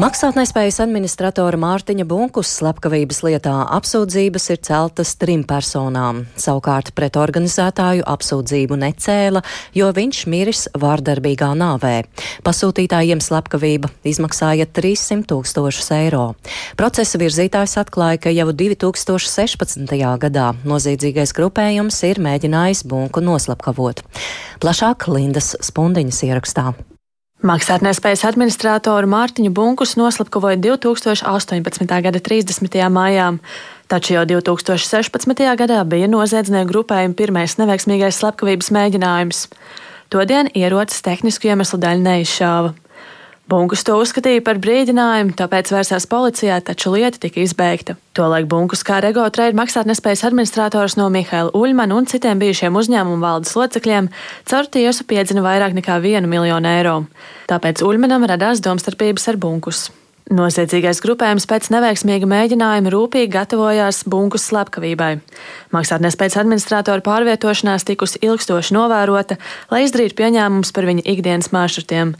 Maksātnespējas 0.02 0.80
administratora 0.82 1.54
Mārtiņa 1.62 2.02
Bunkus 2.10 2.48
slepkavības 2.56 3.20
lietā 3.22 3.52
apsūdzības 3.76 4.48
ir 4.50 4.58
celtas 4.66 5.12
trim 5.20 5.44
personām. 5.46 6.24
Savukārt 6.34 6.90
pret 6.96 7.14
organizētāju 7.20 8.02
apsūdzību 8.10 8.80
necēla, 8.82 9.44
jo 9.78 9.92
viņš 9.94 10.24
miris 10.32 10.64
vārdarbīgā 10.74 11.52
nāvē. 11.54 11.94
Pasūtītājiem 12.42 13.22
slepkavība 13.22 13.92
izmaksāja 14.02 14.66
300 14.66 15.22
tūkstošus 15.30 15.94
eiro. 16.00 16.32
Procesa 16.74 17.22
virzītājs 17.22 17.78
atklāja, 17.84 18.24
ka 18.26 18.34
jau 18.34 18.50
2016. 18.50 19.86
gadā 20.26 20.48
noziedzīgais 20.66 21.36
grupējums 21.38 22.02
ir 22.10 22.18
mēģinājis 22.26 22.88
Bunku 22.90 23.22
noslepkavot. 23.22 24.02
Plašāk 24.58 25.06
Lindas 25.14 25.54
Spundiņas 25.62 26.26
ierakstā. 26.26 26.72
Maksātnespējas 27.42 28.20
administratoru 28.28 29.08
Mārtiņu 29.10 29.50
Bunkus 29.50 29.96
noslapkavoja 29.98 30.60
2018. 30.62 31.88
gada 32.04 32.20
30. 32.22 32.76
maijā, 32.86 33.24
taču 33.90 34.14
jau 34.14 34.22
2016. 34.30 35.42
gadā 35.58 35.80
bija 35.82 36.06
noziedznieku 36.06 36.70
grupējuma 36.70 37.18
pirmais 37.18 37.56
neveiksmīgais 37.58 38.20
slepkavības 38.22 38.70
mēģinājums. 38.78 39.42
Todien 40.14 40.52
ierocis 40.54 41.02
tehnisku 41.02 41.50
iemeslu 41.50 41.82
dēļ 41.82 42.06
neizšāva. 42.06 42.76
Bunkus 43.50 43.82
to 43.82 43.96
uzskatīja 43.98 44.40
par 44.46 44.60
brīdinājumu, 44.62 45.34
tāpēc 45.36 45.72
vērsās 45.74 46.06
policijā, 46.08 46.60
taču 46.62 46.92
lieta 46.94 47.18
tika 47.24 47.42
izbeigta. 47.42 47.96
Tolaik 48.16 48.46
Bunkus 48.48 48.84
kā 48.86 49.00
Rego 49.02 49.24
trade 49.34 49.58
maksātnespējas 49.58 50.22
administrators 50.28 50.94
no 51.00 51.08
Mihaila 51.12 51.50
Uļmana 51.58 51.98
un 51.98 52.06
citiem 52.08 52.38
bijušiem 52.40 52.78
uzņēmumu 52.78 53.18
valdes 53.24 53.56
locekļiem 53.58 54.12
caur 54.48 54.70
tiesu 54.70 55.08
piedzina 55.10 55.42
vairāk 55.44 55.74
nekā 55.78 55.98
vienu 56.04 56.30
miljonu 56.30 56.70
eiro. 56.70 56.94
Tāpēc 57.50 57.82
Uļmanam 57.82 58.28
radās 58.30 58.62
domstarpības 58.62 59.28
ar 59.34 59.42
Bunkus. 59.42 59.88
Noziedzīgais 60.30 61.00
grupējums 61.02 61.44
pēc 61.50 61.66
neveiksmīga 61.74 62.28
mēģinājuma 62.30 62.92
rūpīgi 62.94 63.32
gatavojās 63.34 64.04
bunkus 64.08 64.46
slepkavībai. 64.48 65.16
Maksātnespējas 65.74 66.38
administratora 66.40 67.02
pārvietošanās 67.04 67.84
tikusi 67.88 68.22
ilgstoši 68.22 68.76
novērota, 68.76 69.36
lai 69.72 69.82
izdarītu 69.84 70.16
pieņēmumus 70.22 70.72
par 70.72 70.86
viņa 70.88 71.04
ikdienas 71.10 71.50
maršrutiem. 71.52 72.14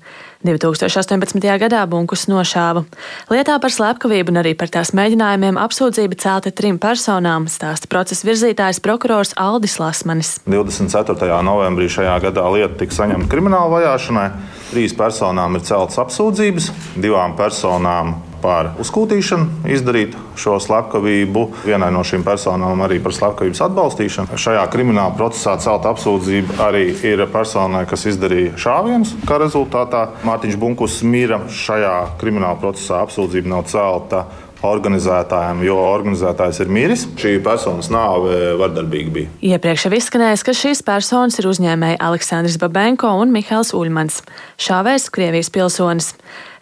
2018. 0.47 1.39
gadā 1.63 1.83
bunkus 1.87 2.27
nošāva. 2.31 2.85
Lietā 3.31 3.59
par 3.63 3.75
slepkavību 3.75 4.35
un 4.35 4.41
arī 4.43 4.55
par 4.59 4.73
tās 4.73 4.91
mēģinājumiem 4.97 5.61
apsūdzība 5.63 6.19
celta 6.23 6.51
trim 6.51 6.81
personām, 6.83 7.47
stāsta 7.51 7.91
procesa 7.93 8.27
virzītājs 8.29 8.83
prokurors 8.83 9.37
Aldis 9.39 9.79
Lasmanis. 9.83 10.35
24. 10.47 11.31
novembrī 11.47 11.87
šajā 11.93 12.19
gadā 12.27 12.49
lieta 12.57 12.81
tika 12.83 12.99
saņemta 13.03 13.31
krimināla 13.31 13.71
vajāšanai. 13.77 14.29
Trīs 14.73 14.97
personām 14.97 15.59
ir 15.59 15.67
celtas 15.69 16.01
apsūdzības, 16.03 16.71
divām 16.99 17.37
personām 17.39 18.17
par 18.43 18.73
uzskūtīšanu, 18.83 19.69
izdarīt 19.73 20.17
šo 20.39 20.59
slepkavību. 20.63 21.45
Vienai 21.67 21.93
no 21.95 22.03
šīm 22.07 22.25
personām 22.27 22.83
arī 22.85 22.99
par 23.03 23.15
slepkavības 23.17 23.63
atbalstīšanu. 23.69 24.39
Šajā 24.43 24.65
krimināla 24.73 25.15
procesā 25.17 25.57
celta 25.63 25.93
apsūdzība 25.95 26.59
arī 26.67 26.85
ir 27.07 27.25
personai, 27.33 27.85
kas 27.91 28.07
izdarīja 28.11 28.57
šāvienus. 28.61 29.15
Kā 29.29 29.39
rezultātā 29.43 30.09
Mārtiņš 30.27 30.59
Bunkus 30.61 31.01
mira 31.07 31.43
šajā 31.47 31.97
krimināla 32.21 32.59
procesā 32.63 33.03
apsūdzība 33.07 33.55
nav 33.55 33.67
celta 33.71 34.27
organizētājiem, 34.67 35.63
jo 35.67 35.77
organizētājs 35.83 36.63
ir 36.63 36.73
miris. 36.73 37.05
Šī 37.19 37.37
personas 37.45 37.91
nāve 37.93 38.55
vardarbīga 38.61 39.15
bija. 39.15 39.33
Iepriekš 39.53 39.87
jau 39.89 39.93
izskanējis, 39.99 40.45
ka 40.47 40.57
šīs 40.57 40.83
personas 40.87 41.39
ir 41.43 41.49
uzņēmēji 41.51 42.01
Aleksandrs 42.03 42.59
Babenko 42.63 43.13
un 43.23 43.35
Mihails 43.35 43.75
Uļmans, 43.77 44.23
šāvējs 44.63 45.09
Krievijas 45.15 45.53
pilsonis. 45.55 46.13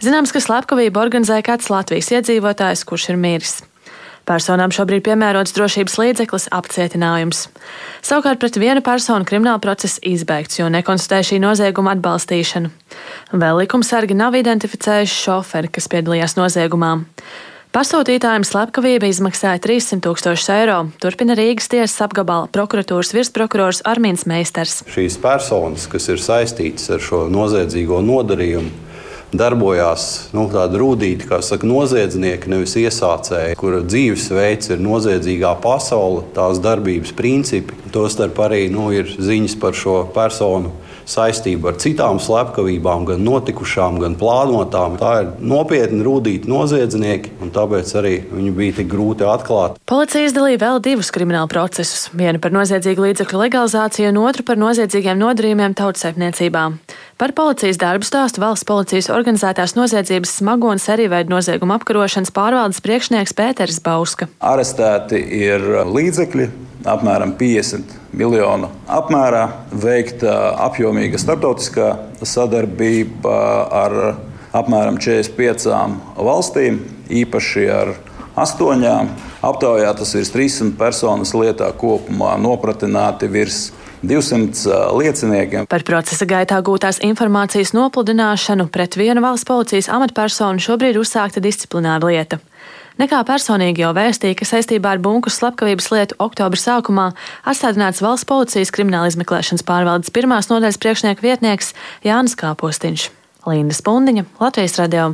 Zināms, 0.01 0.33
ka 0.33 0.43
slepkavību 0.43 1.01
organizēja 1.01 1.45
kāds 1.53 1.73
Latvijas 1.73 2.13
iedzīvotājs, 2.17 2.87
kurš 2.89 3.13
ir 3.13 3.21
miris. 3.21 3.59
Personām 4.29 4.71
šobrīd 4.71 5.03
piemērots 5.09 5.55
drošības 5.57 5.97
līdzeklis- 5.99 6.49
apcietinājums. 6.59 7.49
Savukārt 8.03 8.39
pret 8.39 8.55
vienu 8.55 8.81
personu 8.81 9.25
krimināla 9.25 9.61
process 9.61 9.99
izbeigts, 10.07 10.59
jo 10.61 10.69
nekonstatē 10.69 11.21
šī 11.27 11.41
nozieguma 11.41 11.97
atbalstīšanu. 11.97 12.71
Vēl 13.33 13.65
likumsargi 13.65 14.15
nav 14.15 14.33
identificējuši 14.33 15.17
šoferi, 15.25 15.73
kas 15.73 15.89
piedalījās 15.89 16.37
noziegumā. 16.37 17.07
Pasūtītājiem 17.71 18.43
slepkavība 18.43 19.07
izmaksāja 19.07 19.61
300 19.63 20.03
tūkstošus 20.03 20.49
eiro, 20.51 20.79
turpina 20.99 21.37
Rīgas 21.39 21.71
tiesas 21.71 22.01
apgabala 22.03 22.49
prokuratūras 22.51 23.13
virsprokurors 23.15 23.85
Armīns 23.87 24.25
Meisters. 24.27 24.81
Šīs 24.91 25.15
personas, 25.23 25.85
kas 25.87 26.09
ir 26.11 26.19
saistītas 26.19 26.91
ar 26.91 27.05
šo 27.07 27.29
noziedzīgo 27.31 28.01
nodarījumu, 28.03 28.73
darbojās 29.31 30.33
nu, 30.35 30.49
tāda 30.51 30.83
rūtīta, 30.83 31.29
kā 31.31 31.39
saka, 31.47 31.69
noziedznieki, 31.71 32.51
nevis 32.51 32.75
iesācēji, 32.81 33.55
kura 33.61 33.85
dzīvesveids 33.87 34.75
ir 34.75 34.83
noziedzīgā 34.83 35.55
pasaule, 35.63 36.25
tās 36.35 36.59
darbības 36.63 37.15
principi. 37.15 37.79
Tostarp 37.95 38.39
arī 38.43 38.65
nu, 38.71 38.91
ir 38.95 39.15
ziņas 39.15 39.57
par 39.63 39.79
šo 39.79 40.01
personu 40.15 40.75
saistību 41.11 41.71
ar 41.71 41.79
citām 41.83 42.21
slepkavībām, 42.23 43.07
gan 43.09 43.25
notikušām, 43.27 43.99
gan 44.03 44.17
plānotām. 44.21 44.99
Tā 45.01 45.15
ir 45.23 45.31
nopietni 45.43 46.05
rūtīti 46.07 46.51
noziedznieki, 46.51 47.35
tāpēc 47.55 47.93
arī 48.01 48.15
viņi 48.31 48.53
bija 48.57 48.77
tik 48.81 48.89
grūti 48.93 49.27
atklāt. 49.29 49.77
Policija 49.91 50.29
izdalīja 50.29 50.61
vēl 50.63 50.81
divus 50.85 51.13
kriminālu 51.15 51.51
procesus. 51.51 52.09
Vienu 52.17 52.41
par 52.43 52.55
noziedzīgu 52.55 53.09
līdzekļu 53.09 53.43
legalizāciju, 53.45 54.13
un 54.13 54.23
otru 54.25 54.47
par 54.47 54.61
noziedzīgiem 54.61 55.21
nodarījumiem 55.21 55.77
tautsēmniecībā. 55.79 56.65
Par 57.21 57.35
policijas 57.37 57.81
darbu 57.81 58.09
stāstu 58.09 58.41
valsts 58.41 58.67
policijas 58.69 59.11
organizētās 59.13 59.77
noziedzības 59.77 60.39
smago 60.41 60.71
un 60.73 60.81
serīveidu 60.81 61.35
noziegumu 61.35 61.77
apkarošanas 61.77 62.33
pārvaldes 62.33 62.81
priekšnieks 62.85 63.37
Pēters 63.37 63.83
Bauska. 63.85 64.31
Arestēti 64.41 65.21
ir 65.43 65.67
līdzekļi 65.91 66.49
apmēram 66.89 67.35
50 67.37 67.99
miljonu 68.17 68.71
apmērā, 68.91 69.45
veikta 69.83 70.37
apjomīga 70.67 71.21
starptautiskā 71.21 71.93
sadarbība 72.25 73.37
ar 73.83 73.97
apmēram 74.57 74.99
45 75.01 75.69
valstīm, 76.17 76.81
īpaši 77.11 77.67
ar 77.75 77.93
astoņām. 78.39 79.11
Aptaujā 79.45 79.93
tas 79.99 80.15
ir 80.15 80.27
300 80.29 80.77
personas 80.79 81.35
lietā 81.37 81.71
kopumā 81.77 82.37
nopratināti 82.41 83.29
virs 83.31 83.71
200 84.03 84.97
lieciniekiem. 84.97 85.67
Par 85.69 85.85
procesa 85.85 86.25
gaitā 86.29 86.61
gūtās 86.65 87.03
informācijas 87.05 87.75
nopludināšanu 87.77 88.71
pret 88.73 88.97
vienu 88.97 89.25
valsts 89.25 89.49
policijas 89.49 89.91
amatpersonu 89.93 90.63
šobrīd 90.63 91.01
uzsākta 91.01 91.43
disciplināra 91.45 92.09
lieta. 92.09 92.41
Nekā 93.01 93.23
personīgi 93.25 93.81
jau 93.81 93.95
vēstīja, 93.97 94.37
ka 94.37 94.49
saistībā 94.49 94.97
ar 94.97 95.01
bunkas 95.01 95.39
slepkavības 95.41 95.89
lietu 95.93 96.19
oktobra 96.21 96.61
sākumā 96.61 97.07
atstādināts 97.49 98.03
valsts 98.05 98.29
policijas 98.29 98.73
krimināla 98.77 99.09
izmeklēšanas 99.13 99.65
pārvaldes 99.65 100.13
pirmās 100.13 100.51
nodaļas 100.53 100.81
priekšnieka 100.83 101.25
vietnieks 101.25 101.73
Jānis 102.05 102.37
Kāpostiņš. 102.41 103.09
Linda 103.49 103.77
Spundiņa, 103.77 104.29
Latvijas 104.43 104.77
radio. 104.83 105.13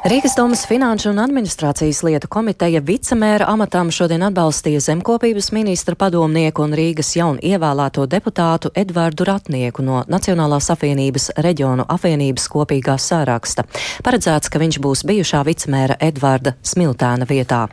Rīgas 0.00 0.32
domas 0.32 0.62
Finanšu 0.64 1.10
un 1.10 1.18
administrācijas 1.20 1.98
lietu 2.06 2.28
komiteja 2.32 2.80
vicemēra 2.80 3.44
amatam 3.52 3.90
šodien 3.92 4.22
atbalstīja 4.30 4.80
zemkopības 4.80 5.50
ministra 5.52 5.92
padomnieku 5.92 6.64
un 6.64 6.72
Rīgas 6.78 7.10
jaunu 7.18 7.36
ievēlēto 7.44 8.06
deputātu 8.08 8.70
Edvardu 8.80 9.26
Ratnieku 9.28 9.84
no 9.84 10.00
Nacionālās 10.08 10.70
apvienības 10.72 11.28
reģionu 11.44 11.84
apvienības 11.84 12.48
kopīgā 12.48 12.96
sāraksta. 12.96 13.66
Paredzēts, 14.00 14.48
ka 14.48 14.64
viņš 14.64 14.80
būs 14.80 15.04
bijušā 15.12 15.44
vicemēra 15.52 16.00
Edvarda 16.08 16.56
Smiltēna 16.64 17.28
vietā. 17.28 17.66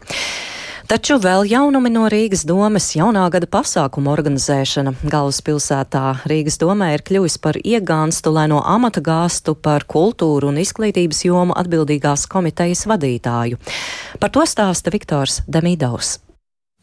Taču 0.88 1.18
vēl 1.20 1.44
jaunumi 1.52 1.90
no 1.92 2.06
Rīgas 2.08 2.46
domes 2.48 2.86
jaunā 2.96 3.26
gada 3.28 3.48
pasākuma 3.52 4.14
organizēšana. 4.14 4.94
Galvaspilsētā 5.12 6.04
Rīgas 6.32 6.56
domē 6.62 6.94
ir 6.96 7.02
kļuvis 7.04 7.36
par 7.44 7.60
iegānstu, 7.60 8.32
lai 8.32 8.46
no 8.48 8.62
amata 8.64 9.04
gāstu 9.04 9.52
par 9.60 9.84
kultūru 9.84 10.48
un 10.48 10.62
izglītības 10.64 11.26
jomu 11.28 11.58
atbildīgās 11.60 12.24
komitejas 12.32 12.86
vadītāju. 12.88 13.60
Par 14.24 14.32
to 14.32 14.48
stāsta 14.48 14.96
Viktors 14.96 15.42
Demidovs. 15.44 16.22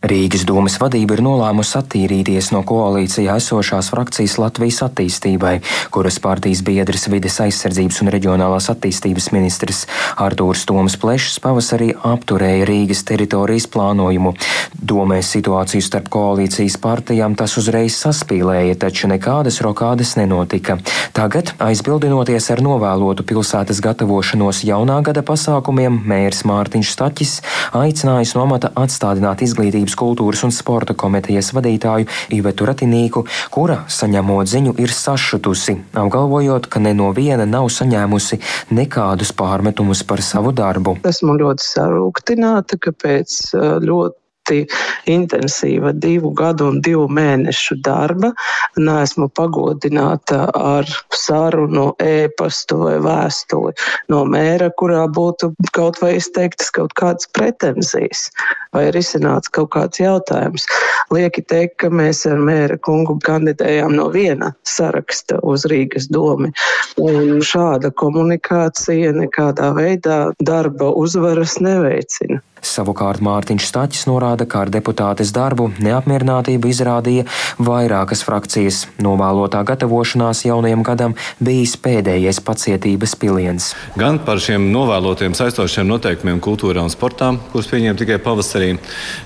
Rīgas 0.05 0.43
domas 0.45 0.75
vadība 0.77 1.17
ir 1.17 1.23
nolēmusi 1.25 1.79
attīrīties 1.79 2.51
no 2.53 2.61
koalīcijā 2.69 3.39
esošās 3.41 3.87
frakcijas 3.89 4.35
Latvijas 4.37 4.83
attīstībai, 4.85 5.55
kuras 5.95 6.19
partijas 6.21 6.61
biedrs 6.67 7.07
vides 7.09 7.39
aizsardzības 7.41 8.03
un 8.05 8.11
reģionālās 8.13 8.69
attīstības 8.69 9.31
ministrs 9.33 9.87
Artūrs 10.21 10.67
Toms 10.69 10.99
Plešs 11.01 11.39
pavasarī 11.41 11.95
apturēja 11.97 12.67
Rīgas 12.69 13.01
teritorijas 13.09 13.65
plānojumu. 13.73 14.35
Domēs 14.77 15.31
situāciju 15.39 15.87
starp 15.87 16.13
koalīcijas 16.13 16.77
partijām 16.85 17.33
tas 17.41 17.57
uzreiz 17.57 17.97
saspīlēja, 17.97 18.77
taču 18.85 19.09
nekādas 19.09 19.63
rokādes 19.65 20.19
nenotika. 20.21 20.77
Tagad, 21.17 21.55
aizbildinoties 21.65 22.51
ar 22.53 22.61
novēlotu 22.67 23.25
pilsētas 23.25 23.81
gatavošanos 23.81 24.67
jaunā 24.69 25.01
gada 25.09 25.25
pasākumiem, 25.25 26.03
mērs 26.05 26.45
Mārtiņš 26.45 26.93
Staķis 26.93 27.35
aicinājis 27.81 28.37
no 28.37 28.45
amata 28.45 28.75
atstādināt 28.85 29.41
izglītības 29.49 29.94
Savienības 29.95 29.99
kultūras 29.99 30.43
un 30.45 30.53
sporta 30.53 30.95
komitejas 30.95 31.53
vadītāju 31.55 32.07
Ivetu 32.35 32.67
Ratinīku, 32.67 33.25
kura 33.51 33.85
saņemot 33.89 34.47
ziņu 34.47 34.75
ir 34.79 34.91
sašutusi, 34.91 35.77
apgalvojot, 35.95 36.67
ka 36.67 36.81
ne 36.81 36.95
no 36.95 37.13
viena 37.15 37.47
nav 37.47 37.69
saņēmusi 37.71 38.41
nekādus 38.75 39.33
pārmetumus 39.33 40.03
par 40.05 40.21
savu 40.23 40.53
darbu. 40.53 40.99
Esmu 41.05 41.39
ļoti 41.39 41.63
sarūktināta, 41.63 42.79
ka 42.79 42.93
pēc 42.93 43.55
ļoti 43.85 44.24
ļoti 44.45 44.67
intensīva 45.07 45.93
divu 45.93 46.33
gadu 46.35 46.69
un 46.69 46.81
divu 46.83 47.09
mēnešu 47.09 47.81
darba. 47.83 48.33
Nesmu 48.77 49.29
pagodināta 49.29 50.51
ar 50.53 50.85
sarunu, 51.13 51.95
ēpastu 51.99 52.77
vai 52.79 52.99
vēstuli 53.01 53.73
no 54.09 54.25
mēra, 54.25 54.71
kurā 54.77 55.07
būtu 55.09 55.55
kaut 55.73 56.01
vai 56.03 56.17
izteiktas 56.17 56.71
kaut 56.71 56.93
kādas 56.95 57.27
pretenzijas 57.33 58.31
vai 58.73 58.91
risināts 58.91 59.49
kaut 59.49 59.71
kāds 59.73 60.01
jautājums. 60.01 60.67
Lieki 61.13 61.43
teikt, 61.43 61.79
ka 61.79 61.89
mēs 61.91 62.27
ar 62.27 62.39
mēra 62.39 62.77
kungu 62.79 63.19
kandidējām 63.25 63.95
no 63.95 64.11
viena 64.11 64.53
saraksta 64.65 65.39
uz 65.43 65.65
Rīgas 65.71 66.11
domi. 66.11 66.51
Un 66.99 67.41
šāda 67.41 67.93
komunikācija 67.95 69.15
nekādā 69.15 69.71
veidā 69.77 70.33
darba 70.43 70.91
uzvaras 70.91 71.61
neveicina. 71.63 72.43
Savukārt 72.65 73.21
Mārtiņš 73.21 73.67
Staķis 73.69 74.07
norāda, 74.09 74.34
ka 74.43 74.65
ar 74.65 74.71
deputātes 74.75 75.31
darbu 75.31 75.69
neapmierinātību 75.79 76.71
izrādīja 76.73 77.25
vairākas 77.63 78.25
frakcijas. 78.27 78.81
Novēlotā 78.99 79.63
gatavošanās 79.69 80.43
jaunajam 80.49 80.83
gadam 80.83 81.15
bijis 81.39 81.77
pēdējais 81.79 82.43
pacietības 82.43 83.15
piliens. 83.21 83.71
Gan 84.01 84.19
par 84.27 84.43
šiem 84.43 84.67
novēlotiem 84.75 85.37
saistošiem 85.39 85.87
noteikumiem 85.87 86.43
kultūrā 86.43 86.83
un 86.83 86.91
sportā, 86.91 87.31
kurus 87.53 87.71
pieņēma 87.71 88.01
tikai 88.03 88.19
pavasarī, 88.27 88.73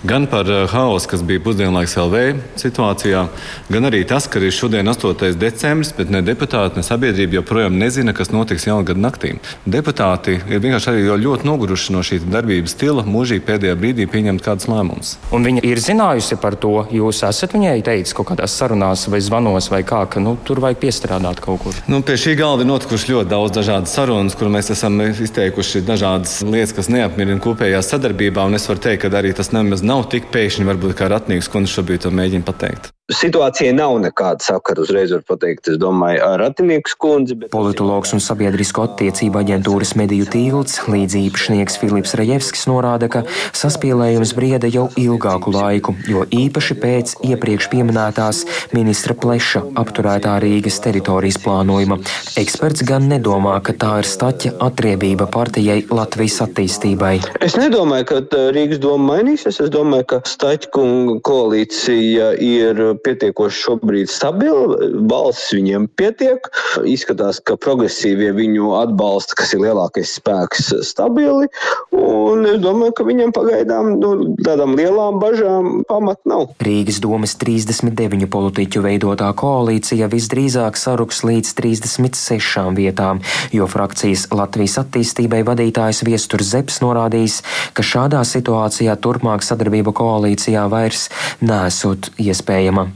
gan 0.05 0.29
par 0.29 0.53
eh, 0.53 0.67
haosu, 0.69 1.09
kas 1.15 1.25
bija 1.25 1.43
pusdienlaiks 1.49 1.97
LV 2.05 2.27
situācijā, 2.61 3.25
gan 3.73 3.89
arī 3.89 4.05
tas, 4.09 4.29
ka 4.29 4.45
ir 4.45 4.53
šodien 4.55 4.93
8. 4.93 5.33
decembris, 5.41 5.95
bet 5.97 6.13
ne 6.13 6.21
deputāti, 6.27 6.77
ne 6.77 6.87
sabiedrība 6.87 7.41
joprojām 7.41 7.81
nezina, 7.81 8.13
kas 8.13 8.35
notiks 8.35 8.69
jaungada 8.69 9.01
naktī. 9.01 9.39
Deputāti 9.65 10.39
ir 10.51 10.63
vienkārši 10.65 10.93
arī 10.93 11.19
ļoti 11.25 11.49
noguruši 11.49 11.95
no 11.95 12.03
šī 12.05 12.21
darbības 12.27 12.75
stila. 12.77 13.05
Mūžīgi 13.09 13.45
pēdējā 13.47 13.77
brīdī 13.79 14.09
pieņemt 14.11 14.45
kādus 14.45 14.69
lēmumus. 14.71 14.98
Un 15.35 15.47
viņa 15.47 15.65
ir 15.67 15.81
zinājusi 15.83 16.39
par 16.43 16.57
to. 16.61 16.75
Jūs 16.93 17.23
esat 17.29 17.55
viņai 17.57 17.77
teicis 17.87 18.17
kaut 18.17 18.31
kādās 18.33 18.57
sarunās 18.59 19.07
vai 19.13 19.21
zvanos 19.25 19.71
vai 19.73 19.83
kā, 19.87 20.03
ka 20.11 20.23
nu, 20.23 20.37
tur 20.45 20.63
vajag 20.65 20.83
piestrādāt 20.83 21.43
kaut 21.45 21.63
kur. 21.65 21.81
Nu, 21.91 22.03
pie 22.03 22.19
šī 22.21 22.37
galda 22.41 22.67
ir 22.67 22.71
notikuši 22.73 23.15
ļoti 23.15 23.33
daudz 23.33 23.57
dažādas 23.61 23.95
sarunas, 23.95 24.37
kur 24.39 24.53
mēs 24.53 24.73
esam 24.75 25.01
izteikuši 25.09 25.85
dažādas 25.89 26.39
lietas, 26.47 26.77
kas 26.77 26.93
neapmierina 26.93 27.43
kopējā 27.45 27.83
sadarbībā. 27.85 28.47
Un 28.49 28.59
es 28.59 28.69
varu 28.71 28.85
teikt, 28.89 29.07
ka 29.07 29.15
arī 29.23 29.35
tas 29.37 29.53
nemaz 29.55 29.85
nav 29.87 30.09
tik 30.13 30.33
pēkšņi, 30.35 30.69
varbūt 30.69 30.99
kā 30.99 31.11
Ratnīgs 31.13 31.51
kundze 31.53 31.79
šobrīd 31.79 32.07
to 32.07 32.15
mēģina 32.15 32.47
pateikt. 32.49 32.93
Situācijai 33.09 33.73
nav 33.73 33.95
nekāda 34.03 34.45
sakara 34.45 34.83
uzreiz, 34.85 35.13
var 35.15 35.23
pateikt, 35.29 35.71
es 35.73 35.79
domāju, 35.81 36.21
ar 36.25 36.43
Ratinieku 36.43 36.93
skundzi. 36.93 37.37
Bet... 37.41 37.51
Politologs 37.53 38.13
un 38.13 38.21
sabiedrisko 38.23 38.85
attiecību 38.85 39.41
aģentūras 39.41 39.95
mediju 39.99 40.29
tīlds 40.29 40.83
līdz 40.93 41.17
īpašnieks 41.23 41.79
Filips 41.81 42.13
Rajevskis 42.19 42.67
norāda, 42.69 43.09
ka 43.13 43.25
saspīlējums 43.57 44.35
brieda 44.37 44.69
jau 44.73 44.89
ilgāku 45.01 45.55
laiku, 45.55 45.97
jo 46.09 46.27
īpaši 46.29 46.77
pēc 46.83 47.15
iepriekš 47.31 47.71
pieminētās 47.73 48.43
ministra 48.77 49.17
Pleša 49.17 49.65
apturētā 49.81 50.37
Rīgas 50.45 50.77
teritorijas 50.85 51.41
plānojuma. 51.45 52.01
Eksperts 52.41 52.85
gan 52.89 53.09
nedomā, 53.09 53.57
ka 53.65 53.73
tā 53.73 53.95
ir 54.03 54.11
staķa 54.11 54.59
atriebība 54.69 55.31
partijai 55.33 55.81
Latvijas 55.89 56.43
attīstībai. 56.45 57.17
Es 57.41 57.57
nedomāju, 57.57 58.11
ka 58.13 58.45
Rīgas 58.53 58.83
doma 58.85 59.15
mainīsies. 59.15 59.63
Es 59.65 59.73
domāju, 59.73 60.11
ka 60.13 60.23
Staķkunga 60.29 61.19
koalīcija 61.25 62.31
ir 62.45 62.98
pietiekoši 63.05 63.63
šobrīd 63.65 64.11
stabila, 64.13 64.79
balsis 65.11 65.53
viņiem 65.57 65.89
pietiek. 65.99 66.49
Izskatās, 66.89 67.41
ka 67.45 67.59
progresīvie 67.61 68.31
viņu 68.37 68.73
atbalsta, 68.79 69.37
kas 69.39 69.55
ir 69.57 69.65
lielākais 69.67 70.17
spēks, 70.19 70.73
stabili. 70.87 71.49
Un 71.95 72.47
es 72.49 72.59
domāju, 72.63 72.95
ka 72.99 73.07
viņiem 73.09 73.33
pagaidām 73.37 73.95
nu, 74.01 74.13
tādām 74.45 74.75
lielām 74.79 75.21
bažām 75.23 75.83
pamat 75.89 76.23
nav. 76.29 76.53
Rīgas 76.65 77.01
domas 77.05 77.37
39 77.41 78.29
politiķu 78.33 78.85
veidotā 78.85 79.31
koalīcija 79.39 80.11
visdrīzāk 80.13 80.79
saruks 80.79 81.23
līdz 81.27 81.55
36 81.59 82.77
vietām, 82.79 83.23
jo 83.55 83.69
frakcijas 83.71 84.29
Latvijas 84.35 84.79
attīstībai 84.83 85.43
vadītājs 85.47 86.05
Viesturs 86.07 86.53
Zeps 86.53 86.81
norādījis, 86.85 87.43
ka 87.77 87.85
šādā 87.85 88.23
situācijā 88.27 88.97
turpmāk 89.03 89.45
sadarbība 89.47 89.95
koalīcijā 89.97 90.65
vairs 90.73 91.09
nesot 91.45 92.13
iespējama. 92.19 92.88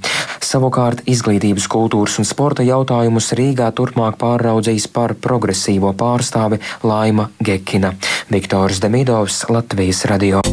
Savukārt 0.53 1.07
izglītības, 1.09 1.65
kultūras 1.73 2.19
un 2.21 2.27
sporta 2.29 2.65
jautājumus 2.67 3.31
Rīgā 3.38 3.71
turpmāk 3.73 4.19
pārraudzīs 4.21 4.85
par 4.93 5.15
progresīvo 5.17 5.95
pārstāvi 5.97 6.61
Laima 6.85 7.31
Gekina. 7.41 7.95
Viktors 8.29 8.83
Demidovs, 8.85 9.47
Latvijas 9.49 10.05
radio. 10.12 10.45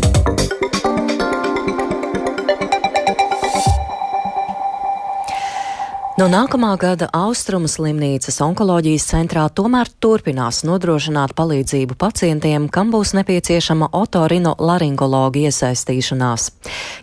No 6.20 6.26
nākamā 6.28 6.74
gada 6.76 7.08
Austrumu 7.16 7.70
slimnīcas 7.72 8.42
onkoloģijas 8.44 9.06
centrā 9.08 9.46
tomēr 9.56 9.88
turpinās 10.04 10.66
nodrošināt 10.68 11.32
palīdzību 11.38 11.96
pacientiem, 11.96 12.66
kam 12.68 12.92
būs 12.92 13.14
nepieciešama 13.16 13.88
otorino 13.96 14.52
laringologa 14.60 15.46
iesaistīšanās. 15.46 16.50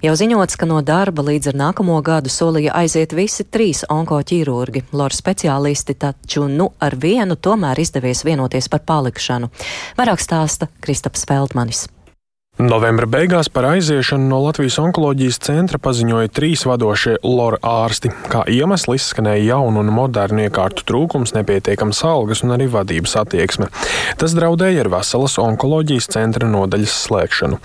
Jau 0.05 0.15
ziņots, 0.21 0.61
ka 0.61 0.69
no 0.69 0.83
darba 0.85 1.25
līdz 1.31 1.55
ar 1.55 1.61
nākamo 1.63 1.97
gadu 2.05 2.29
solīja 2.29 2.77
aiziet 2.77 3.17
visi 3.17 3.49
trīs 3.49 3.87
onkoķirurgi, 3.89 4.85
lor 4.93 5.17
speciālisti, 5.17 5.97
taču 5.97 6.45
nu 6.53 6.75
ar 6.77 7.01
vienu 7.01 7.41
tomēr 7.41 7.81
izdevies 7.81 8.21
vienoties 8.29 8.69
par 8.69 8.85
palikšanu. 8.85 9.49
Vairāk 9.97 10.21
stāsta 10.21 10.69
Kristaps 10.85 11.25
Feldmanis. 11.25 11.87
Novembra 12.57 13.05
beigās 13.05 13.51
par 13.53 13.67
aiziešanu 13.69 14.31
no 14.31 14.39
Latvijas 14.41 14.79
onkoloģijas 14.81 15.37
centra 15.45 15.77
paziņoja 15.77 16.31
trīs 16.33 16.63
vadošie 16.65 17.19
LOR 17.21 17.59
ārsti. 17.61 18.09
Kā 18.33 18.47
iemesls 18.49 18.97
izskanēja 18.97 19.43
jaunu 19.51 19.83
un 19.83 19.91
modernu 19.93 20.47
iekārtu 20.47 20.87
trūkums, 20.89 21.35
nepietiekams 21.37 22.01
algas 22.09 22.41
un 22.47 22.55
arī 22.55 22.65
vadības 22.73 23.13
attieksme. 23.21 23.69
Tas 24.17 24.33
draudēja 24.39 24.87
ar 24.87 24.89
veselas 24.95 25.37
onkoloģijas 25.43 26.09
centra 26.15 26.49
nodaļas 26.49 26.95
slēgšanu. 27.03 27.59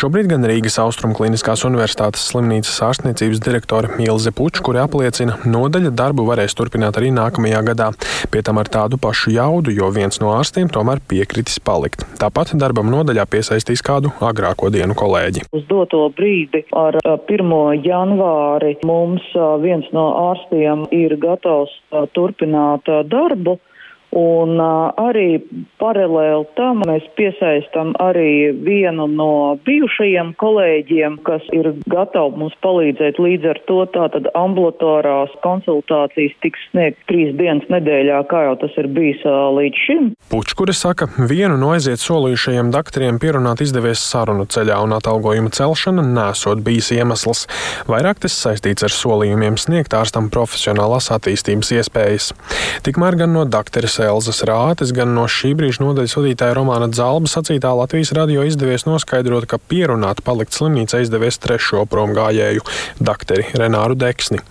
Šobrīd 0.00 0.30
gan 0.32 0.48
Rīgas 0.48 0.80
Austrum 0.80 1.12
Kliniskās 1.18 1.66
Universitātes 1.68 2.24
slimnīcas 2.30 2.80
ārstniecības 2.88 3.44
direktore 3.44 4.00
Ilze 4.00 4.32
Puča, 4.32 4.64
kuri 4.64 4.80
apliecina, 4.80 5.36
nodaļa 5.44 5.92
darbu 5.92 6.24
varēs 6.30 6.56
turpināt 6.56 6.96
arī 6.96 7.12
nākamajā 7.12 7.60
gadā, 7.68 7.90
pie 8.32 8.40
tam 8.48 8.64
ar 8.64 8.72
tādu 8.72 8.96
pašu 8.96 9.36
jaudu, 9.36 9.76
jo 9.76 9.92
viens 9.92 10.24
no 10.24 10.32
ārstiem 10.38 10.72
tomēr 10.72 11.04
piekritis 11.04 11.60
palikt. 11.60 12.08
Tāpat 12.16 12.56
darbam 12.56 12.88
nodaļā 12.96 13.28
piesaistīs 13.28 13.84
kādu 13.84 14.16
agrāku 14.16 14.37
agrāko 14.38 14.70
dienu 14.70 14.94
kolēģi. 14.98 15.48
Uz 15.52 15.64
doto 15.68 16.06
brīdi 16.14 16.62
ar 16.76 16.98
1. 17.02 17.54
janvāri 17.84 18.76
mums 18.86 19.24
viens 19.62 19.88
no 19.92 20.06
ārstiem 20.30 20.86
ir 20.94 21.16
gatavs 21.18 21.74
turpināt 22.14 22.86
darbu. 23.10 23.58
Un 24.16 24.56
uh, 24.56 24.88
arī 24.96 25.36
paralēli 25.76 26.46
tam 26.56 26.80
mēs 26.88 27.04
piesaistam 27.18 27.90
arī 28.00 28.54
vienu 28.64 29.04
no 29.12 29.58
bijušajiem 29.66 30.32
kolēģiem, 30.40 31.18
kas 31.26 31.44
ir 31.52 31.74
gatavi 31.92 32.40
mums 32.40 32.56
palīdzēt. 32.64 33.20
Līdz 33.20 33.50
ar 33.52 33.60
to 33.68 33.78
tātad 33.92 34.30
ambulatorās 34.38 35.34
konsultācijas 35.44 36.36
tiks 36.44 36.62
sniegt 36.70 37.04
trīs 37.10 37.34
dienas 37.36 37.68
nedēļā, 37.68 38.22
kā 38.30 38.46
jau 38.46 38.56
tas 38.62 38.78
ir 38.80 38.88
bijis 38.96 39.20
uh, 39.28 39.50
līdz 39.58 39.84
šim. 39.84 40.08
Pučkuri 40.32 40.72
saka, 40.76 41.10
vienu 41.28 41.58
no 41.60 41.74
aiziet 41.76 42.00
solījušajiem 42.00 42.72
doktoriem 42.72 43.20
pierunāt 43.20 43.60
izdevies 43.64 44.00
sarunu 44.00 44.48
ceļā 44.48 44.80
un 44.86 44.96
atalgojuma 44.96 45.52
celšana 45.52 46.06
nesot 46.08 46.64
bijis 46.64 46.94
iemesls. 46.96 47.44
Vairāk 47.92 48.24
tas 48.24 48.40
saistīts 48.40 48.88
ar 48.88 48.94
solījumiem 48.94 49.60
sniegt 49.60 49.92
ārstam 49.96 50.32
profesionālās 50.32 51.12
attīstības 51.12 51.74
iespējas. 51.76 52.32
Tikmēr 52.88 53.20
gan 53.20 53.36
no 53.36 53.44
doktora 53.44 53.97
Elzas 54.06 54.40
Rātes, 54.46 54.92
gan 54.94 55.14
no 55.16 55.26
šī 55.30 55.54
brīža 55.58 55.82
nodaļas 55.82 56.16
vadītāja 56.18 56.56
Romāna 56.58 56.88
Zalba 56.94 57.30
sacītā 57.30 57.74
Latvijas 57.74 58.14
radio 58.16 58.46
izdevies 58.46 58.86
noskaidrot, 58.88 59.48
ka 59.50 59.58
pierunāt 59.58 60.22
palikt 60.26 60.54
slimnīcā 60.54 61.02
izdevies 61.04 61.40
trešo 61.42 61.84
promgājēju, 61.90 62.64
dakteri 63.02 63.50
Renāru 63.58 63.98
Deksni. 63.98 64.42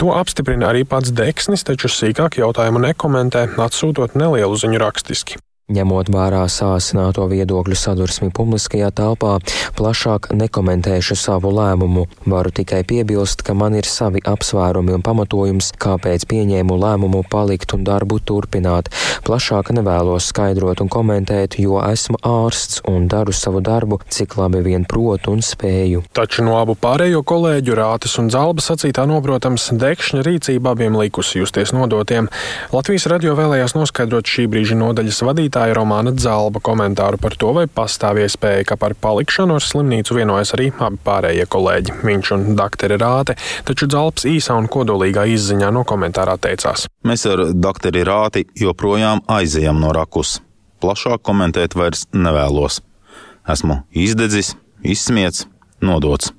To 0.00 0.16
apstiprina 0.16 0.72
arī 0.72 0.86
pats 0.88 1.12
Deksnis, 1.14 1.66
taču 1.68 1.92
sīkāk 1.92 2.40
jautājumu 2.40 2.82
nekomentē, 2.88 3.50
atsūtot 3.60 4.16
nelielu 4.18 4.58
ziņu 4.64 4.82
rakstiski. 4.82 5.42
Ņemot 5.70 6.08
vērā 6.10 6.40
sāsināto 6.50 7.22
viedokļu 7.30 7.76
sadursmi 7.78 8.32
publiskajā 8.34 8.88
telpā, 8.98 9.36
plašāk 9.78 10.32
nekomentēšu 10.34 11.14
savu 11.14 11.52
lēmumu. 11.54 12.08
Varu 12.26 12.50
tikai 12.50 12.80
piebilst, 12.82 13.44
ka 13.46 13.54
man 13.54 13.76
ir 13.78 13.86
savi 13.86 14.18
apsvērumi 14.26 14.90
un 14.96 15.04
pamatojums, 15.06 15.70
kāpēc 15.78 16.26
pieņēmu 16.26 16.74
lēmumu 16.82 17.20
palikt 17.30 17.76
un 17.76 17.86
darbu 17.86 18.18
turpināt. 18.26 18.90
Plašāk 19.22 19.70
nevēlos 19.78 20.32
skaidrot 20.32 20.82
un 20.82 20.90
komentēt, 20.90 21.54
jo 21.62 21.78
esmu 21.78 22.18
ārsts 22.26 22.82
un 22.90 23.06
daru 23.06 23.30
savu 23.30 23.62
darbu, 23.62 24.00
cik 24.10 24.34
labi 24.42 24.64
vien 24.66 24.82
protu 24.82 25.30
un 25.36 25.46
spēju. 25.46 26.02
Taču 26.10 26.42
no 26.42 26.58
abu 26.58 26.74
pārējo 26.74 27.22
kolēģu 27.22 27.78
rātes 27.78 28.18
un 28.18 28.34
zalba 28.34 28.66
sacītā 28.66 29.06
noprotams, 29.06 29.70
dekšņa 29.78 30.26
rīcība 30.26 30.74
abiem 30.74 30.98
likusi 30.98 31.38
justies 31.38 31.70
nodotiem. 31.70 32.32
Latvijas 32.74 33.06
radio 33.14 33.38
vēlējās 33.38 33.78
noskaidrot 33.78 34.26
šī 34.26 34.50
brīža 34.50 34.82
nodaļas 34.82 35.22
vadītāju 35.22 35.51
vadītāja 35.52 35.74
Romāna 35.76 36.12
Zalba 36.16 36.60
komentāru 36.60 37.18
par 37.20 37.36
to, 37.36 37.52
vai 37.52 37.66
pastāv 37.66 38.22
iespēja, 38.22 38.64
ka 38.64 38.76
par 38.76 38.94
palikšanu 38.94 39.56
ar 39.56 39.62
slimnīcu 39.62 40.16
vienojas 40.16 40.54
arī 40.54 40.72
abi 40.72 40.98
pārējie 41.04 41.46
kolēģi, 41.46 41.92
viņš 42.02 42.32
un 42.32 42.56
doktori 42.56 42.96
Rāte, 42.96 43.36
taču 43.64 43.88
Zalbs 43.90 44.24
īsā 44.24 44.56
un 44.56 44.68
kodolīgā 44.68 45.26
izziņā 45.28 45.70
no 45.72 45.84
komentārā 45.84 46.38
teicās. 46.40 46.86
Mēs 47.04 47.26
ar 47.26 47.52
doktori 47.52 48.04
Rāti 48.04 48.46
joprojām 48.56 49.22
aizejam 49.28 49.80
no 49.80 49.92
rakus. 49.92 50.40
Plašāk 50.80 51.22
komentēt 51.22 51.76
vairs 51.76 52.06
nevēlos. 52.12 52.80
Esmu 53.48 53.82
izdedzis, 53.92 54.54
izsmiets, 54.82 55.46
nodots. 55.82 56.32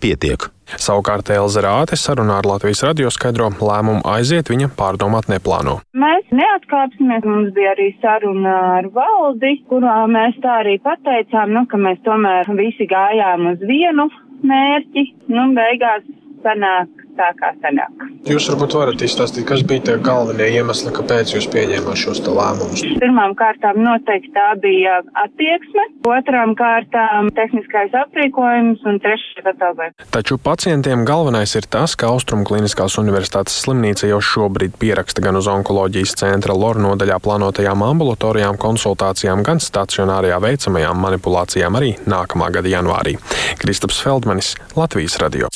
Pietiek! 0.00 0.50
Savukārt 0.78 1.30
Elza 1.34 1.64
Rāte 1.64 1.98
sarunā 1.98 2.38
ar 2.40 2.46
Latvijas 2.46 2.84
radio 2.86 3.10
skaidro 3.10 3.48
lēmumu 3.50 4.04
aiziet 4.06 4.50
viņa 4.52 4.70
pārdomāt 4.78 5.30
neplāno. 5.32 5.80
Mēs 5.96 6.30
neatkāpsimies, 6.34 7.26
mums 7.26 7.50
bija 7.56 7.74
arī 7.74 7.90
saruna 8.02 8.56
ar 8.78 8.90
valdi, 8.94 9.56
kurā 9.70 10.04
mēs 10.10 10.38
tā 10.44 10.60
arī 10.62 10.78
pateicām, 10.84 11.54
nu, 11.56 11.66
ka 11.70 11.80
mēs 11.80 12.00
tomēr 12.06 12.50
visi 12.60 12.86
gājām 12.90 13.50
uz 13.54 13.66
vienu 13.66 14.10
mērķi, 14.46 15.06
nu, 15.34 15.50
beigās 15.58 16.06
sanāk 16.44 16.99
tā, 17.20 17.30
kā 17.40 17.52
sanāk. 17.60 18.08
Jūs 18.28 18.48
varbūt 18.50 18.76
varat 18.78 19.02
izstāstīt, 19.04 19.46
kas 19.48 19.62
bija 19.66 19.84
tie 19.88 19.96
galvenie 20.04 20.48
iemesli, 20.56 20.92
kāpēc 20.96 21.34
jūs 21.34 21.48
pieņēmāt 21.52 22.00
šos 22.00 22.22
lēmumus? 22.26 22.84
Pirmām 23.00 23.34
kārtām 23.38 23.80
noteikti 23.84 24.32
tā 24.36 24.48
bija 24.60 25.00
attieksme, 25.22 25.86
otrām 26.08 26.54
kārtām 26.58 27.30
tehniskais 27.36 27.94
aprīkojums 28.02 28.84
un 28.88 29.00
trešais 29.02 29.48
atalgojums. 29.54 29.96
Taču 30.14 30.38
pacientiem 30.40 31.04
galvenais 31.08 31.54
ir 31.58 31.68
tas, 31.70 31.96
ka 31.98 32.12
Austrum 32.12 32.44
Kliniskās 32.48 32.98
Universitātes 33.00 33.56
slimnīca 33.64 34.10
jau 34.10 34.20
šobrīd 34.24 34.76
pieraksta 34.80 35.24
gan 35.24 35.40
uz 35.40 35.48
onkoloģijas 35.50 36.16
centra 36.20 36.56
LOR 36.56 36.80
nodaļā 36.80 37.20
plānotajām 37.24 37.84
ambulatorijām 37.88 38.60
konsultācijām, 38.60 39.44
gan 39.46 39.62
stacionārajā 39.64 40.40
veicamajām 40.44 41.04
manipulācijām 41.06 41.80
arī 41.80 41.94
nākamā 42.08 42.52
gada 42.54 42.72
janvārī. 42.76 43.16
Kristaps 43.60 44.00
Feldmanis, 44.04 44.54
Latvijas 44.76 45.18
radio. 45.22 45.50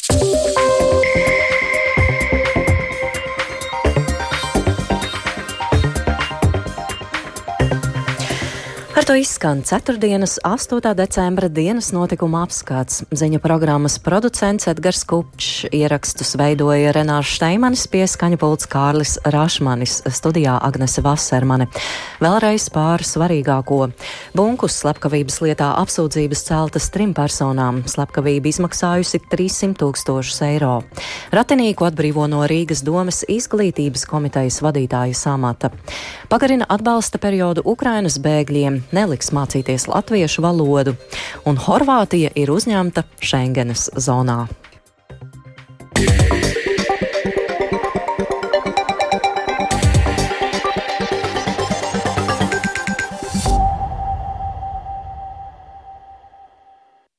Ar 9.05 9.09
to 9.09 9.15
izskan 9.21 9.63
4. 9.63 9.99
8. 10.45 10.95
decembra 10.95 11.49
dienas 11.49 11.91
notikuma 11.93 12.41
apskats. 12.47 13.03
Ziņu 13.13 13.37
programmas 13.45 13.99
producents 14.01 14.65
Edgars 14.71 15.03
Kupčs, 15.05 15.67
ierakstus 15.69 16.31
veidoja 16.41 16.95
Renārs 16.97 17.35
Šteimanis, 17.37 17.83
pieskaņa 17.93 18.39
pults 18.41 18.65
Kārlis 18.65 19.19
Rašmanis, 19.29 19.99
studijā 20.09 20.55
Agnese 20.57 21.05
Vasermane. 21.05 21.67
Vēlreiz 22.25 22.71
pār 22.73 23.05
svarīgāko. 23.05 23.91
Bunkus 24.33 24.79
slepkavības 24.81 25.37
lietā 25.45 25.69
apsūdzības 25.83 26.47
celtas 26.49 26.89
trim 26.89 27.13
personām. 27.13 27.83
Slepkavība 27.85 28.49
izmaksājusi 28.55 29.21
300 29.29 29.77
tūkstošus 29.85 30.41
eiro. 30.49 30.79
Ratinīku 31.29 31.91
atbrīvo 31.91 32.25
no 32.33 32.41
Rīgas 32.49 32.81
domas 32.89 33.21
izglītības 33.29 34.09
komitejas 34.09 34.63
vadītāja 34.65 35.21
samata. 35.27 35.75
Pagarina 36.33 36.65
atbalsta 36.73 37.21
periodu 37.21 37.69
Ukrainas 37.69 38.17
bēgļiem 38.17 38.81
neliks 38.95 39.33
mācīties 39.35 39.89
latviešu 39.91 40.45
valodu, 40.45 40.97
un 41.49 41.59
Horvātija 41.61 42.33
ir 42.39 42.53
uzņemta 42.55 43.05
Schengenes 43.21 43.91
zonā. 43.99 44.45